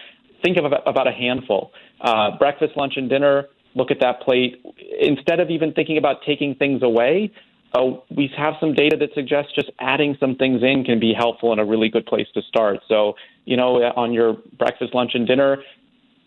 Think 0.45 0.57
of 0.57 0.65
about, 0.65 1.07
a 1.07 1.11
handful. 1.11 1.71
Uh, 1.99 2.37
breakfast, 2.37 2.73
lunch, 2.77 2.93
and 2.97 3.09
dinner. 3.09 3.45
Look 3.73 3.89
at 3.89 3.99
that 4.01 4.21
plate. 4.21 4.63
Instead 5.01 5.39
of 5.39 5.49
even 5.49 5.73
thinking 5.73 5.97
about 5.97 6.17
taking 6.23 6.53
things 6.53 6.83
away, 6.83 7.31
uh, 7.73 7.97
we 8.15 8.29
have 8.37 8.53
some 8.59 8.75
data 8.75 8.95
that 8.99 9.09
suggests 9.15 9.53
just 9.55 9.71
adding 9.79 10.15
some 10.19 10.35
things 10.35 10.61
in 10.61 10.83
can 10.83 10.99
be 10.99 11.13
helpful 11.17 11.51
and 11.51 11.59
a 11.59 11.65
really 11.65 11.89
good 11.89 12.05
place 12.05 12.27
to 12.35 12.43
start. 12.43 12.77
So, 12.87 13.15
you 13.45 13.57
know, 13.57 13.77
on 13.95 14.13
your 14.13 14.37
breakfast, 14.59 14.93
lunch, 14.93 15.11
and 15.15 15.25
dinner, 15.25 15.63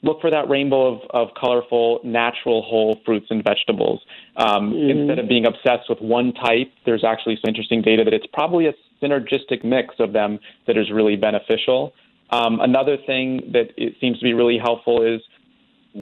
look 0.02 0.20
for 0.20 0.31
that 0.33 0.48
rainbow 0.48 0.96
of, 0.96 1.00
of 1.11 1.28
colorful, 1.40 2.00
natural, 2.02 2.62
whole 2.62 2.98
fruits 3.07 3.26
and 3.31 3.44
vegetables. 3.44 4.00
Um, 4.37 4.74
Instead 4.74 5.20
of 5.20 5.28
being 5.28 5.46
obsessed 5.46 5.88
with 5.88 6.00
one 6.00 6.33
type, 6.33 6.72
there's 6.85 7.04
actually 7.04 7.37
some 7.37 7.48
interesting 7.48 7.83
data 7.83 8.02
that 8.02 8.12
it's 8.12 8.26
probably 8.33 8.66
a 8.66 8.72
synergistic 9.00 9.64
mix 9.64 9.94
of 10.00 10.12
them 10.12 10.40
that 10.66 10.76
is 10.76 10.90
really 10.90 11.14
beneficial. 11.14 11.94
Um, 12.30 12.60
another 12.60 12.96
thing 13.06 13.50
that 13.52 13.70
it 13.76 13.94
seems 14.00 14.18
to 14.18 14.24
be 14.24 14.34
really 14.34 14.58
helpful 14.58 15.02
is 15.02 15.20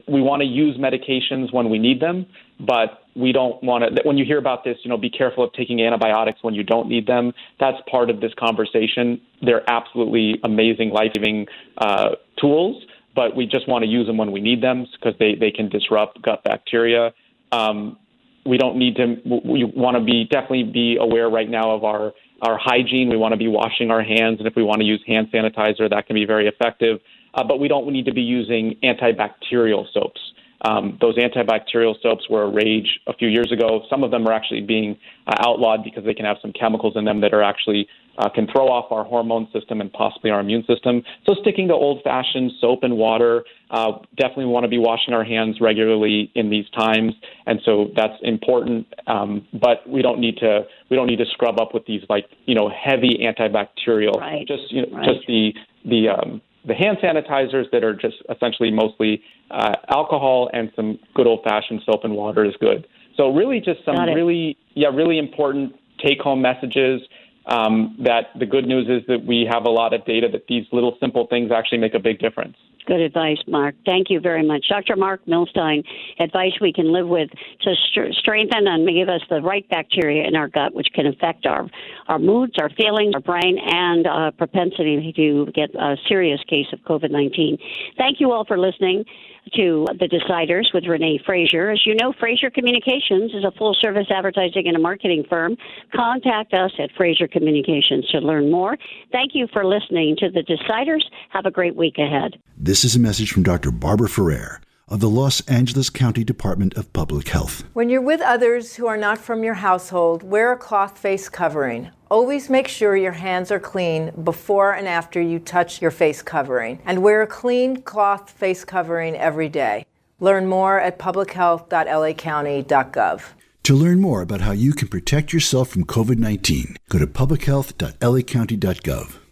we 0.08 0.20
want 0.20 0.40
to 0.42 0.46
use 0.46 0.76
medications 0.76 1.52
when 1.52 1.70
we 1.70 1.78
need 1.78 2.00
them, 2.00 2.26
but 2.60 3.04
we 3.14 3.32
don't 3.32 3.62
want 3.62 3.84
to. 3.84 4.02
When 4.02 4.18
you 4.18 4.24
hear 4.24 4.38
about 4.38 4.64
this, 4.64 4.76
you 4.82 4.90
know, 4.90 4.96
be 4.96 5.10
careful 5.10 5.44
of 5.44 5.52
taking 5.52 5.80
antibiotics 5.80 6.42
when 6.42 6.54
you 6.54 6.62
don't 6.62 6.88
need 6.88 7.06
them. 7.06 7.32
That's 7.60 7.78
part 7.90 8.10
of 8.10 8.20
this 8.20 8.32
conversation. 8.38 9.20
They're 9.42 9.68
absolutely 9.70 10.40
amazing, 10.44 10.90
life-saving 10.90 11.46
uh, 11.78 12.10
tools, 12.40 12.84
but 13.14 13.36
we 13.36 13.46
just 13.46 13.68
want 13.68 13.84
to 13.84 13.88
use 13.88 14.06
them 14.06 14.16
when 14.16 14.32
we 14.32 14.40
need 14.40 14.62
them 14.62 14.86
because 14.92 15.18
they 15.18 15.34
they 15.34 15.50
can 15.50 15.68
disrupt 15.68 16.20
gut 16.22 16.42
bacteria. 16.44 17.14
Um, 17.52 17.96
we 18.44 18.58
don't 18.58 18.76
need 18.76 18.96
to. 18.96 19.16
We 19.24 19.64
want 19.64 19.96
to 19.96 20.04
be 20.04 20.24
definitely 20.24 20.64
be 20.64 20.96
aware 21.00 21.28
right 21.30 21.48
now 21.48 21.70
of 21.70 21.84
our 21.84 22.12
our 22.42 22.59
hygiene. 22.59 23.09
We 23.09 23.16
want 23.16 23.33
to 23.33 23.38
be 23.38 23.49
washing 23.49 23.90
our 23.90 24.03
hands, 24.03 24.38
and 24.38 24.46
if 24.46 24.55
we 24.57 24.62
want 24.62 24.81
to 24.81 24.87
use 24.87 25.03
hand 25.07 25.29
sanitizer, 25.33 25.88
that 25.90 26.07
can 26.07 26.14
be 26.14 26.25
very 26.25 26.46
effective. 26.46 27.01
Uh, 27.35 27.44
but 27.44 27.61
we 27.61 27.68
don't 27.68 27.90
need 27.90 28.07
to 28.07 28.14
be 28.14 28.22
using 28.22 28.77
antibacterial 28.83 29.87
soaps. 29.92 30.20
Um, 30.66 30.98
those 31.00 31.16
antibacterial 31.16 31.94
soaps 32.02 32.29
were 32.29 32.42
a 32.42 32.48
rage 32.48 32.98
a 33.07 33.12
few 33.14 33.29
years 33.29 33.52
ago. 33.52 33.83
Some 33.88 34.02
of 34.02 34.11
them 34.11 34.26
are 34.26 34.33
actually 34.33 34.62
being 34.62 34.96
uh, 35.26 35.35
outlawed 35.38 35.85
because 35.85 36.05
they 36.05 36.14
can 36.14 36.24
have 36.24 36.38
some 36.42 36.52
chemicals 36.52 36.94
in 36.96 37.05
them 37.05 37.20
that 37.20 37.33
are 37.33 37.42
actually 37.42 37.87
uh, 38.18 38.29
can 38.31 38.46
throw 38.46 38.66
off 38.68 38.90
our 38.90 39.05
hormone 39.05 39.46
system 39.52 39.81
and 39.81 39.92
possibly 39.92 40.31
our 40.31 40.40
immune 40.40 40.64
system. 40.66 41.02
So 41.26 41.35
sticking 41.40 41.68
to 41.68 41.74
old-fashioned 41.74 42.52
soap 42.61 42.83
and 42.83 42.96
water. 42.96 43.44
Uh, 43.70 43.98
definitely 44.16 44.46
want 44.46 44.64
to 44.64 44.68
be 44.68 44.79
washing 44.79 45.12
our 45.12 45.24
hands 45.24 45.61
regularly 45.61 46.31
in 46.35 46.50
these 46.50 46.68
times, 46.70 47.12
and 47.46 47.61
so 47.64 47.90
that's 47.96 48.14
important. 48.22 48.87
Um, 49.07 49.46
but 49.52 49.88
we 49.88 50.02
don't 50.02 50.20
need 50.20 50.37
to 50.38 50.62
we 50.88 50.96
don't 50.96 51.09
need 51.09 51.18
to 51.18 51.26
scrub 51.33 51.61
up 51.61 51.74
with 51.74 51.85
these 51.85 52.02
like 52.09 52.26
you 52.46 52.55
know 52.55 52.70
heavy 52.70 53.18
antibacterial. 53.26 54.14
Right. 54.14 54.46
Just 54.46 54.70
you 54.70 54.87
know 54.87 54.96
right. 54.96 55.05
just 55.05 55.26
the 55.26 55.52
the 55.85 56.09
um, 56.11 56.40
the 56.66 56.74
hand 56.74 56.98
sanitizers 57.02 57.70
that 57.72 57.85
are 57.85 57.94
just 57.94 58.16
essentially 58.35 58.70
mostly 58.70 59.22
uh, 59.50 59.74
alcohol 59.88 60.50
and 60.52 60.70
some 60.74 60.98
good 61.14 61.26
old 61.26 61.40
fashioned 61.44 61.83
soap 61.87 62.05
and 62.05 62.14
water 62.14 62.44
is 62.44 62.55
good. 62.61 62.87
So 63.16 63.33
really, 63.33 63.61
just 63.61 63.85
some 63.85 63.96
really 63.96 64.59
yeah 64.74 64.88
really 64.88 65.18
important 65.18 65.74
take 66.05 66.20
home 66.20 66.42
messages. 66.42 67.00
Um, 67.48 67.96
that 68.02 68.37
the 68.37 68.44
good 68.44 68.66
news 68.66 68.88
is 68.88 69.07
that 69.07 69.24
we 69.24 69.48
have 69.48 69.66
a 69.66 69.70
lot 69.70 69.94
of 69.94 70.05
data 70.05 70.26
that 70.33 70.48
these 70.48 70.64
little 70.72 70.96
simple 70.98 71.29
things 71.29 71.52
actually 71.52 71.79
make 71.79 71.94
a 71.94 72.00
big 72.00 72.18
difference. 72.18 72.57
Good 72.87 73.01
advice, 73.01 73.38
Marc. 73.49 73.75
Thank 73.85 74.11
you 74.11 74.20
very 74.20 74.46
much. 74.46 74.66
Dr. 74.68 74.94
Marc 74.94 75.25
Milstein, 75.27 75.85
advice 76.20 76.53
we 76.61 76.72
can 76.72 76.92
live 76.92 77.09
with 77.09 77.29
to 77.62 77.75
st- 77.90 78.14
strengthen 78.14 78.68
and 78.68 78.87
give 78.88 79.09
us 79.09 79.22
the 79.29 79.40
right 79.40 79.68
bacteria 79.68 80.27
in 80.27 80.37
our 80.37 80.46
gut, 80.46 80.72
which 80.72 80.88
can 80.94 81.07
affect 81.07 81.46
our, 81.46 81.68
our 82.07 82.20
moods, 82.20 82.53
our 82.61 82.70
feelings, 82.70 83.12
our 83.14 83.20
brain, 83.20 83.59
and 83.61 84.07
uh, 84.07 84.31
propensity 84.33 85.12
to 85.16 85.46
get 85.53 85.75
a 85.75 85.96
serious 86.09 86.40
case 86.49 86.66
of 86.72 86.79
COVID 86.81 87.11
19. 87.11 87.59
Thank 87.99 88.20
you 88.20 88.31
all 88.31 88.44
for 88.44 88.57
listening 88.57 89.05
to 89.54 89.87
The 89.98 90.09
Deciders 90.09 90.72
with 90.74 90.85
Renee 90.87 91.20
Fraser. 91.24 91.70
As 91.70 91.82
you 91.87 91.94
know, 91.94 92.12
Fraser 92.18 92.50
Communications 92.50 93.32
is 93.35 93.44
a 93.44 93.52
full 93.56 93.74
service 93.80 94.06
advertising 94.11 94.66
and 94.66 94.76
a 94.76 94.80
marketing 94.80 95.24
firm. 95.28 95.56
Contact 95.94 96.52
us 96.52 96.72
at 96.78 96.90
Fraser 96.96 97.28
Communications 97.28 98.09
to 98.09 98.18
learn 98.18 98.50
more. 98.50 98.76
Thank 99.12 99.35
you 99.35 99.46
for 99.52 99.64
listening 99.64 100.16
to 100.18 100.30
The 100.30 100.42
Deciders. 100.42 101.02
Have 101.30 101.46
a 101.46 101.50
great 101.50 101.76
week 101.76 101.98
ahead. 101.98 102.40
This 102.56 102.85
is 102.85 102.96
a 102.96 103.00
message 103.00 103.32
from 103.32 103.42
Dr. 103.42 103.70
Barbara 103.70 104.09
Ferrer 104.09 104.61
of 104.88 105.00
the 105.00 105.11
Los 105.11 105.40
Angeles 105.48 105.90
County 105.90 106.22
Department 106.22 106.74
of 106.76 106.92
Public 106.92 107.28
Health. 107.28 107.64
When 107.72 107.88
you're 107.88 108.00
with 108.00 108.20
others 108.20 108.76
who 108.76 108.87
are 108.87 108.96
not 108.96 109.18
from 109.18 109.42
your 109.42 109.54
household, 109.54 110.22
wear 110.22 110.52
a 110.52 110.56
cloth 110.56 110.96
face 110.96 111.28
covering. 111.28 111.90
Always 112.09 112.49
make 112.49 112.69
sure 112.69 112.97
your 112.97 113.11
hands 113.12 113.51
are 113.51 113.59
clean 113.59 114.12
before 114.23 114.73
and 114.73 114.87
after 114.87 115.21
you 115.21 115.40
touch 115.40 115.83
your 115.83 115.90
face 115.90 116.23
covering, 116.23 116.79
and 116.85 117.03
wear 117.03 117.23
a 117.23 117.27
clean 117.27 117.83
cloth 117.83 118.31
face 118.31 118.64
covering 118.64 119.16
every 119.16 119.49
day. 119.49 119.85
Learn 120.21 120.47
more 120.47 120.79
at 120.79 121.01
publichealth.lacounty.gov. 121.01 123.23
To 123.64 123.75
learn 123.75 124.01
more 124.01 124.23
about 124.23 124.42
how 124.42 124.53
you 124.53 124.73
can 124.73 124.87
protect 124.87 125.33
yourself 125.33 125.69
from 125.69 125.85
COVID 125.85 126.19
19, 126.19 126.77
go 126.88 127.01
to 127.01 127.09
publichealth.lacounty.gov. 127.09 129.25